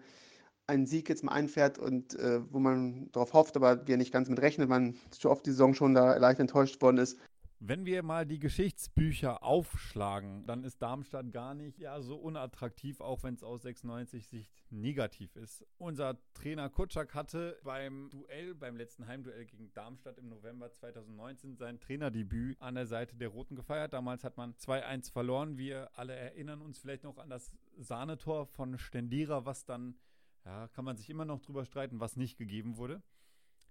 einen 0.66 0.86
Sieg 0.86 1.08
jetzt 1.08 1.24
mal 1.24 1.32
einfährt 1.32 1.78
und 1.78 2.18
äh, 2.18 2.40
wo 2.50 2.58
man 2.58 3.08
darauf 3.12 3.32
hofft, 3.32 3.56
aber 3.56 3.86
wir 3.86 3.96
nicht 3.96 4.12
ganz 4.12 4.28
mit 4.28 4.40
rechnet, 4.40 4.68
man 4.68 4.96
so 5.10 5.30
oft 5.30 5.44
die 5.46 5.50
Saison 5.50 5.74
schon 5.74 5.94
da 5.94 6.16
leicht 6.16 6.40
enttäuscht 6.40 6.80
worden 6.80 6.98
ist. 6.98 7.18
Wenn 7.60 7.86
wir 7.86 8.04
mal 8.04 8.24
die 8.24 8.38
Geschichtsbücher 8.38 9.42
aufschlagen, 9.42 10.46
dann 10.46 10.62
ist 10.62 10.80
Darmstadt 10.80 11.32
gar 11.32 11.54
nicht 11.54 11.80
ja, 11.80 12.00
so 12.00 12.16
unattraktiv, 12.16 13.00
auch 13.00 13.24
wenn 13.24 13.34
es 13.34 13.42
aus 13.42 13.62
96 13.62 14.28
Sicht 14.28 14.52
negativ 14.70 15.34
ist. 15.34 15.66
Unser 15.76 16.18
Trainer 16.34 16.70
Kutschak 16.70 17.16
hatte 17.16 17.58
beim 17.64 18.10
Duell, 18.10 18.54
beim 18.54 18.76
letzten 18.76 19.08
Heimduell 19.08 19.44
gegen 19.44 19.72
Darmstadt 19.72 20.18
im 20.18 20.28
November 20.28 20.70
2019 20.70 21.56
sein 21.56 21.80
Trainerdebüt 21.80 22.62
an 22.62 22.76
der 22.76 22.86
Seite 22.86 23.16
der 23.16 23.30
Roten 23.30 23.56
gefeiert. 23.56 23.92
Damals 23.92 24.22
hat 24.22 24.36
man 24.36 24.54
2-1 24.54 25.10
verloren. 25.10 25.58
Wir 25.58 25.90
alle 25.94 26.14
erinnern 26.14 26.62
uns 26.62 26.78
vielleicht 26.78 27.02
noch 27.02 27.18
an 27.18 27.28
das 27.28 27.50
Sahnetor 27.76 28.46
von 28.46 28.78
Stendera, 28.78 29.46
was 29.46 29.64
dann, 29.64 29.96
ja, 30.44 30.68
kann 30.68 30.84
man 30.84 30.96
sich 30.96 31.10
immer 31.10 31.24
noch 31.24 31.40
drüber 31.40 31.64
streiten, 31.64 31.98
was 31.98 32.14
nicht 32.14 32.38
gegeben 32.38 32.76
wurde. 32.76 33.02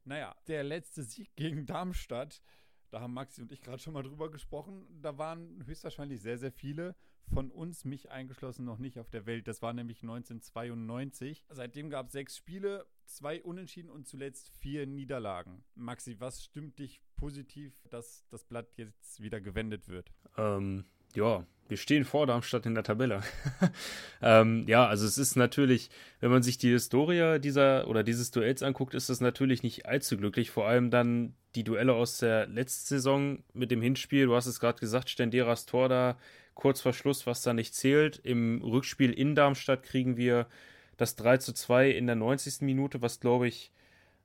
Naja, 0.04 0.36
der 0.48 0.66
letzte 0.66 1.04
Sieg 1.04 1.34
gegen 1.38 1.66
Darmstadt 1.66 2.42
da 2.90 3.02
haben 3.02 3.14
Maxi 3.14 3.42
und 3.42 3.52
ich 3.52 3.62
gerade 3.62 3.80
schon 3.80 3.94
mal 3.94 4.04
drüber 4.04 4.32
gesprochen. 4.32 4.86
Da 5.02 5.18
waren 5.18 5.66
höchstwahrscheinlich 5.66 6.22
sehr, 6.22 6.38
sehr 6.38 6.52
viele 6.52 6.96
von 7.34 7.52
uns, 7.52 7.84
mich 7.84 8.10
eingeschlossen, 8.10 8.66
noch 8.66 8.78
nicht 8.78 9.00
auf 9.00 9.10
der 9.10 9.26
Welt. 9.26 9.48
Das 9.48 9.62
war 9.62 9.74
nämlich 9.74 10.02
1992. 10.02 11.46
Seitdem 11.50 11.90
gab 11.90 12.08
es 12.08 12.14
sechs 12.14 12.38
Spiele, 12.38 12.86
zwei 13.06 13.42
Unentschieden 13.44 13.90
und 13.90 14.08
zuletzt 14.08 14.50
vier 14.50 14.88
Niederlagen. 14.88 15.64
Maxi, 15.76 16.20
was 16.20 16.44
stimmt 16.44 16.80
dich 16.80 17.02
positiv, 17.16 17.82
dass 17.90 18.26
das 18.30 18.46
Blatt 18.46 18.78
jetzt 18.78 19.22
wieder 19.22 19.42
gewendet 19.42 19.88
wird? 19.88 20.14
Ähm, 20.38 20.86
ja, 21.16 21.46
wir 21.70 21.78
stehen 21.78 22.06
vor 22.06 22.28
Darmstadt 22.28 22.66
in 22.66 22.76
der 22.76 22.84
Tabelle. 22.84 23.22
ähm, 24.22 24.66
ja, 24.68 24.88
also 24.88 25.06
es 25.06 25.18
ist 25.18 25.36
natürlich, 25.36 25.90
wenn 26.20 26.32
man 26.32 26.44
sich 26.44 26.58
die 26.58 26.70
Historie 26.70 27.40
dieser 27.40 27.88
oder 27.88 28.04
dieses 28.04 28.32
Duells 28.32 28.64
anguckt, 28.64 28.94
ist 28.94 29.10
das 29.10 29.20
natürlich 29.20 29.64
nicht 29.64 29.86
allzu 29.86 30.18
glücklich. 30.18 30.50
Vor 30.50 30.68
allem 30.68 30.92
dann 30.92 31.34
die 31.56 31.64
Duelle 31.64 31.94
aus 31.94 32.20
der 32.20 32.48
letzten 32.48 32.88
Saison 32.88 33.44
mit 33.54 33.72
dem 33.72 33.82
Hinspiel. 33.82 34.28
Du 34.28 34.36
hast 34.36 34.46
es 34.46 34.60
gerade 34.60 34.80
gesagt, 34.80 35.10
Stenderas 35.10 35.66
Tor 35.66 35.90
da 35.90 36.18
kurz 36.54 36.82
vor 36.82 36.94
Schluss, 36.94 37.28
was 37.28 37.42
da 37.42 37.54
nicht 37.54 37.76
zählt. 37.76 38.18
Im 38.24 38.62
Rückspiel 38.62 39.12
in 39.12 39.36
Darmstadt 39.36 39.84
kriegen 39.84 40.18
wir 40.18 40.48
das 40.96 41.16
3 41.16 41.38
zu 41.38 41.54
2 41.54 41.92
in 41.92 42.08
der 42.08 42.16
90. 42.16 42.62
Minute, 42.62 43.02
was 43.02 43.20
glaube 43.20 43.48
ich 43.48 43.72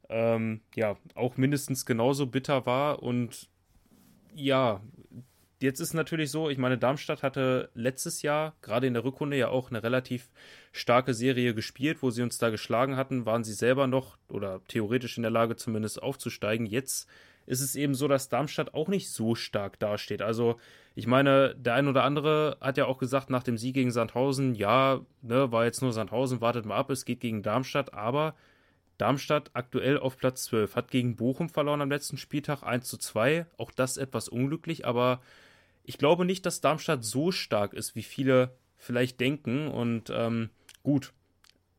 ähm, 0.08 0.60
ja 0.74 0.96
auch 1.14 1.36
mindestens 1.36 1.84
genauso 1.86 2.26
bitter 2.26 2.66
war. 2.66 3.02
Und 3.02 3.48
ja, 4.34 4.80
Jetzt 5.62 5.80
ist 5.80 5.94
natürlich 5.94 6.30
so, 6.30 6.50
ich 6.50 6.58
meine, 6.58 6.76
Darmstadt 6.76 7.22
hatte 7.22 7.70
letztes 7.74 8.22
Jahr, 8.22 8.54
gerade 8.62 8.86
in 8.86 8.94
der 8.94 9.04
Rückrunde, 9.04 9.36
ja 9.36 9.48
auch 9.48 9.70
eine 9.70 9.82
relativ 9.82 10.28
starke 10.72 11.14
Serie 11.14 11.54
gespielt, 11.54 12.02
wo 12.02 12.10
sie 12.10 12.22
uns 12.22 12.38
da 12.38 12.50
geschlagen 12.50 12.96
hatten, 12.96 13.26
waren 13.26 13.44
sie 13.44 13.52
selber 13.52 13.86
noch 13.86 14.18
oder 14.28 14.60
theoretisch 14.66 15.16
in 15.16 15.22
der 15.22 15.30
Lage 15.30 15.56
zumindest 15.56 16.02
aufzusteigen. 16.02 16.66
Jetzt 16.66 17.08
ist 17.46 17.60
es 17.60 17.74
eben 17.74 17.94
so, 17.94 18.08
dass 18.08 18.28
Darmstadt 18.28 18.74
auch 18.74 18.88
nicht 18.88 19.10
so 19.10 19.34
stark 19.34 19.78
dasteht. 19.78 20.22
Also, 20.22 20.58
ich 20.94 21.06
meine, 21.06 21.54
der 21.56 21.74
ein 21.74 21.88
oder 21.88 22.04
andere 22.04 22.56
hat 22.60 22.76
ja 22.76 22.86
auch 22.86 22.98
gesagt 22.98 23.30
nach 23.30 23.42
dem 23.42 23.58
Sieg 23.58 23.74
gegen 23.74 23.90
Sandhausen, 23.90 24.54
ja, 24.54 25.00
ne, 25.22 25.50
war 25.52 25.64
jetzt 25.64 25.82
nur 25.82 25.92
Sandhausen, 25.92 26.40
wartet 26.40 26.66
mal 26.66 26.76
ab, 26.76 26.90
es 26.90 27.04
geht 27.04 27.20
gegen 27.20 27.42
Darmstadt, 27.42 27.94
aber 27.94 28.34
Darmstadt 28.98 29.50
aktuell 29.54 29.98
auf 29.98 30.16
Platz 30.16 30.44
12, 30.44 30.76
hat 30.76 30.90
gegen 30.90 31.16
Bochum 31.16 31.48
verloren 31.48 31.80
am 31.80 31.90
letzten 31.90 32.18
Spieltag 32.18 32.62
1 32.62 32.86
zu 32.86 32.98
2. 32.98 33.46
Auch 33.56 33.72
das 33.72 33.96
etwas 33.96 34.28
unglücklich, 34.28 34.86
aber 34.86 35.20
ich 35.84 35.98
glaube 35.98 36.24
nicht, 36.24 36.46
dass 36.46 36.60
Darmstadt 36.60 37.04
so 37.04 37.32
stark 37.32 37.74
ist, 37.74 37.94
wie 37.94 38.02
viele 38.02 38.54
vielleicht 38.76 39.20
denken. 39.20 39.68
Und 39.68 40.10
ähm, 40.14 40.50
gut, 40.82 41.12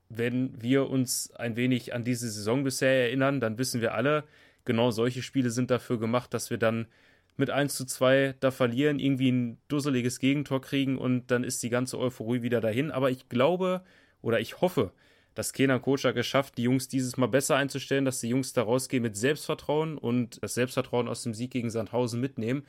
wenn 0.10 0.62
wir 0.62 0.89
uns 0.89 1.32
ein 1.36 1.56
wenig 1.56 1.94
an 1.94 2.04
diese 2.04 2.30
Saison 2.30 2.63
bisher 2.63 3.06
erinnern, 3.06 3.39
dann 3.39 3.58
wissen 3.58 3.82
wir 3.82 3.94
alle, 3.94 4.24
genau 4.66 4.92
solche 4.92 5.22
Spiele 5.22 5.50
sind 5.50 5.72
dafür 5.72 6.00
gemacht, 6.00 6.34
dass 6.34 6.50
wir 6.50 6.58
dann 6.58 6.88
mit 7.36 7.50
1 7.50 7.76
zu 7.76 7.86
2 7.86 8.36
da 8.39 8.52
verlieren, 8.52 9.00
irgendwie 9.00 9.32
ein 9.32 9.58
dusseliges 9.68 10.20
Gegentor 10.20 10.62
kriegen 10.62 10.98
und 10.98 11.32
dann 11.32 11.44
ist 11.44 11.63
die 11.63 11.70
ganze 11.70 11.98
Euphorie 11.98 12.44
wieder 12.44 12.62
dahin. 12.62 12.92
Aber 12.92 13.10
ich 13.10 13.28
glaube 13.28 13.84
oder 14.22 14.39
ich 14.39 14.62
hoffe, 14.62 14.92
dass 15.34 15.52
Kenan 15.52 15.82
Kocak 15.82 16.13
geschafft, 16.13 16.58
die 16.58 16.63
Jungs 16.63 16.88
dieses 16.88 17.18
Mal 17.18 17.28
besser 17.28 17.56
einzustellen, 17.56 18.06
dass 18.06 18.20
die 18.20 18.30
Jungs 18.30 18.54
da 18.54 18.62
rausgehen 18.62 19.02
mit 19.02 19.18
Selbstvertrauen 19.18 19.98
und 19.98 20.42
das 20.44 20.54
Selbstvertrauen 20.54 21.08
aus 21.08 21.24
dem 21.24 21.34
Sieg 21.34 21.52
gegen 21.52 21.72
Sandhausen 21.72 22.22
mitnehmen 22.22 22.63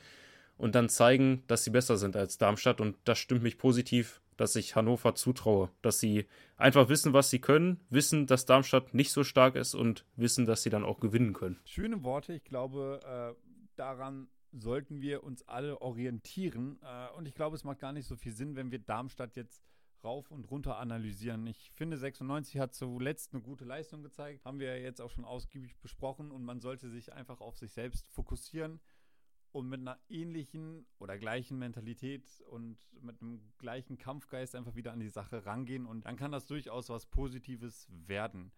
und 0.57 0.75
dann 0.75 0.89
zeigen, 0.89 1.43
dass 1.47 1.63
sie 1.63 1.69
besser 1.69 1.97
sind 1.97 2.15
als 2.15 2.37
Darmstadt. 2.37 2.81
Und 2.81 2.97
das 3.03 3.19
stimmt 3.19 3.43
mich 3.43 3.57
positiv, 3.57 4.21
dass 4.37 4.55
ich 4.55 4.75
Hannover 4.75 5.15
zutraue, 5.15 5.69
dass 5.81 5.99
sie 5.99 6.27
einfach 6.57 6.89
wissen, 6.89 7.13
was 7.13 7.29
sie 7.29 7.39
können, 7.39 7.79
wissen, 7.89 8.27
dass 8.27 8.45
Darmstadt 8.45 8.93
nicht 8.93 9.11
so 9.11 9.23
stark 9.23 9.55
ist 9.55 9.75
und 9.75 10.05
wissen, 10.15 10.45
dass 10.45 10.63
sie 10.63 10.69
dann 10.69 10.83
auch 10.83 10.99
gewinnen 10.99 11.33
können. 11.33 11.59
Schöne 11.65 12.03
Worte. 12.03 12.33
Ich 12.33 12.43
glaube, 12.43 12.99
äh, 13.37 13.57
daran 13.75 14.27
sollten 14.51 15.01
wir 15.01 15.23
uns 15.23 15.47
alle 15.47 15.81
orientieren. 15.81 16.79
Äh, 16.81 17.17
und 17.17 17.27
ich 17.27 17.35
glaube, 17.35 17.55
es 17.55 17.63
macht 17.63 17.79
gar 17.79 17.93
nicht 17.93 18.07
so 18.07 18.15
viel 18.15 18.33
Sinn, 18.33 18.55
wenn 18.55 18.71
wir 18.71 18.79
Darmstadt 18.79 19.35
jetzt 19.35 19.61
rauf 20.03 20.29
und 20.31 20.49
runter 20.51 20.77
analysieren. 20.77 21.47
Ich 21.47 21.71
finde, 21.73 21.97
96 21.97 22.59
hat 22.59 22.73
zuletzt 22.73 23.33
eine 23.33 23.41
gute 23.41 23.65
Leistung 23.65 24.03
gezeigt. 24.03 24.45
Haben 24.45 24.59
wir 24.59 24.79
jetzt 24.79 25.01
auch 25.01 25.09
schon 25.09 25.25
ausgiebig 25.25 25.77
besprochen 25.79 26.31
und 26.31 26.43
man 26.43 26.59
sollte 26.61 26.89
sich 26.89 27.11
einfach 27.11 27.41
auf 27.41 27.57
sich 27.57 27.71
selbst 27.71 28.07
fokussieren 28.09 28.79
und 29.55 29.69
mit 29.69 29.79
einer 29.79 29.97
ähnlichen 30.09 30.85
oder 30.99 31.17
gleichen 31.17 31.57
Mentalität 31.57 32.25
und 32.49 32.77
mit 32.99 33.21
einem 33.21 33.41
gleichen 33.57 33.97
Kampfgeist 33.97 34.53
einfach 34.53 34.75
wieder 34.75 34.91
an 34.91 34.99
die 34.99 35.07
Sache 35.07 35.45
rangehen 35.45 35.85
und 35.85 36.05
dann 36.05 36.17
kann 36.17 36.33
das 36.33 36.45
durchaus 36.45 36.89
was 36.89 37.05
Positives 37.05 37.87
werden. 37.89 38.51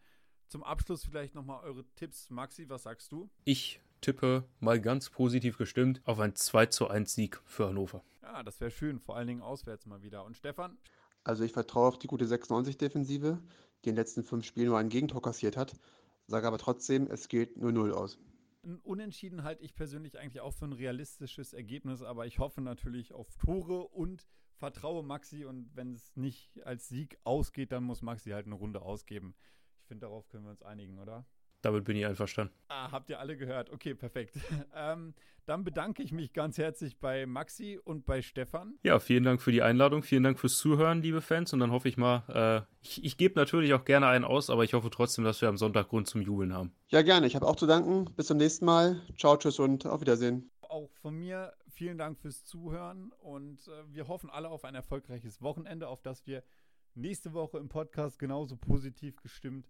Zum 0.47 0.63
Abschluss 0.63 1.05
vielleicht 1.05 1.35
nochmal 1.35 1.63
eure 1.63 1.85
Tipps. 1.93 2.31
Maxi, 2.31 2.67
was 2.67 2.81
sagst 2.81 3.11
du? 3.11 3.29
Ich 3.43 3.79
tippe 4.01 4.49
mal 4.59 4.81
ganz 4.81 5.11
positiv 5.11 5.59
gestimmt 5.59 6.01
auf 6.03 6.19
ein 6.19 6.33
2 6.35 6.65
zu 6.65 6.87
1 6.87 7.13
Sieg 7.13 7.39
für 7.45 7.67
Hannover. 7.67 8.03
Ja, 8.23 8.41
das 8.41 8.59
wäre 8.59 8.71
schön, 8.71 8.99
vor 8.99 9.17
allen 9.17 9.27
Dingen 9.27 9.43
auswärts 9.43 9.85
mal 9.85 10.01
wieder. 10.01 10.25
Und 10.25 10.35
Stefan? 10.35 10.79
Also 11.23 11.43
ich 11.43 11.51
vertraue 11.51 11.89
auf 11.89 11.99
die 11.99 12.07
gute 12.07 12.25
96-Defensive, 12.25 13.37
die 13.85 13.89
in 13.89 13.95
den 13.95 14.01
letzten 14.01 14.23
fünf 14.23 14.45
Spielen 14.45 14.69
nur 14.69 14.79
ein 14.79 14.89
Gegentor 14.89 15.21
kassiert 15.21 15.57
hat, 15.57 15.75
sage 16.25 16.47
aber 16.47 16.57
trotzdem, 16.57 17.05
es 17.05 17.27
geht 17.27 17.55
0-0 17.55 17.91
aus. 17.91 18.17
Ein 18.63 18.79
Unentschieden 18.79 19.43
halte 19.43 19.63
ich 19.63 19.75
persönlich 19.75 20.17
eigentlich 20.17 20.41
auch 20.41 20.53
für 20.53 20.65
ein 20.65 20.73
realistisches 20.73 21.53
Ergebnis, 21.53 22.01
aber 22.01 22.25
ich 22.25 22.39
hoffe 22.39 22.61
natürlich 22.61 23.13
auf 23.13 23.33
Tore 23.35 23.87
und 23.87 24.27
vertraue 24.55 25.03
Maxi 25.03 25.45
und 25.45 25.75
wenn 25.75 25.93
es 25.93 26.15
nicht 26.15 26.65
als 26.65 26.87
Sieg 26.87 27.17
ausgeht, 27.23 27.71
dann 27.71 27.83
muss 27.83 28.01
Maxi 28.01 28.31
halt 28.31 28.45
eine 28.45 28.55
Runde 28.55 28.81
ausgeben. 28.81 29.35
Ich 29.79 29.85
finde, 29.87 30.07
darauf 30.07 30.27
können 30.27 30.45
wir 30.45 30.51
uns 30.51 30.63
einigen, 30.63 30.97
oder? 30.97 31.25
Damit 31.61 31.85
bin 31.85 31.97
ich 31.97 32.05
einverstanden. 32.05 32.53
Ah, 32.67 32.91
habt 32.91 33.09
ihr 33.09 33.19
alle 33.19 33.35
gehört? 33.35 33.71
Okay, 33.71 33.95
perfekt. 33.95 34.37
ähm, 34.75 35.13
dann 35.45 35.63
bedanke 35.63 36.03
ich 36.03 36.11
mich 36.11 36.33
ganz 36.33 36.57
herzlich 36.57 36.99
bei 36.99 37.25
Maxi 37.25 37.79
und 37.83 38.05
bei 38.05 38.21
Stefan. 38.21 38.77
Ja, 38.83 38.99
vielen 38.99 39.23
Dank 39.23 39.41
für 39.41 39.51
die 39.51 39.61
Einladung, 39.61 40.03
vielen 40.03 40.23
Dank 40.23 40.39
fürs 40.39 40.57
Zuhören, 40.57 41.01
liebe 41.01 41.21
Fans. 41.21 41.53
Und 41.53 41.61
dann 41.61 41.71
hoffe 41.71 41.87
ich 41.87 41.95
mal, 41.95 42.23
äh, 42.27 42.85
ich, 42.85 43.03
ich 43.03 43.17
gebe 43.17 43.39
natürlich 43.39 43.73
auch 43.73 43.85
gerne 43.85 44.07
einen 44.07 44.25
aus, 44.25 44.49
aber 44.49 44.65
ich 44.65 44.73
hoffe 44.73 44.89
trotzdem, 44.89 45.23
dass 45.23 45.41
wir 45.41 45.47
am 45.47 45.57
Sonntag 45.57 45.87
Grund 45.87 46.07
zum 46.07 46.21
Jubeln 46.21 46.53
haben. 46.53 46.73
Ja, 46.89 47.01
gerne. 47.01 47.27
Ich 47.27 47.35
habe 47.35 47.47
auch 47.47 47.55
zu 47.55 47.65
danken. 47.65 48.13
Bis 48.15 48.27
zum 48.27 48.37
nächsten 48.37 48.65
Mal. 48.65 49.01
Ciao, 49.17 49.37
tschüss 49.37 49.57
und 49.59 49.85
auf 49.85 50.01
Wiedersehen. 50.01 50.51
Auch 50.61 50.91
von 51.01 51.15
mir 51.15 51.53
vielen 51.69 51.97
Dank 51.97 52.19
fürs 52.19 52.43
Zuhören 52.43 53.13
und 53.19 53.67
äh, 53.67 53.71
wir 53.93 54.07
hoffen 54.07 54.29
alle 54.29 54.49
auf 54.49 54.65
ein 54.65 54.75
erfolgreiches 54.75 55.41
Wochenende, 55.41 55.87
auf 55.87 56.01
das 56.01 56.25
wir 56.25 56.43
nächste 56.95 57.33
Woche 57.33 57.57
im 57.57 57.69
Podcast 57.69 58.19
genauso 58.19 58.57
positiv 58.57 59.21
gestimmt 59.21 59.69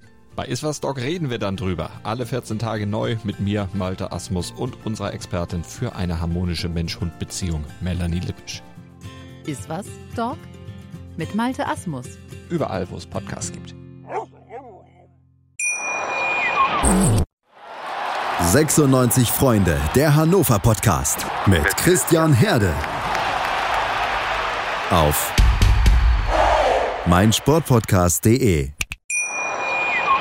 Bei 0.35 0.45
Iswas 0.45 0.79
Dog 0.79 0.97
reden 0.97 1.29
wir 1.29 1.39
dann 1.39 1.57
drüber. 1.57 1.89
Alle 2.03 2.25
14 2.25 2.57
Tage 2.57 2.87
neu 2.87 3.17
mit 3.23 3.39
mir, 3.39 3.67
Malte 3.73 4.11
Asmus 4.11 4.51
und 4.51 4.85
unserer 4.85 5.13
Expertin 5.13 5.63
für 5.63 5.95
eine 5.95 6.21
harmonische 6.21 6.69
Mensch-Hund-Beziehung, 6.69 7.65
Melanie 7.81 8.19
Lippisch. 8.19 8.63
Iswas 9.45 9.87
Dog 10.15 10.37
mit 11.17 11.35
Malte 11.35 11.67
Asmus. 11.67 12.05
Überall, 12.49 12.89
wo 12.89 12.95
es 12.95 13.05
Podcasts 13.05 13.51
gibt. 13.51 13.75
96 18.39 19.29
Freunde, 19.29 19.77
der 19.95 20.15
Hannover 20.15 20.59
Podcast 20.59 21.25
mit 21.45 21.65
Christian 21.77 22.33
Herde. 22.33 22.73
Auf 24.89 25.33
meinsportpodcast.de. 27.05 28.71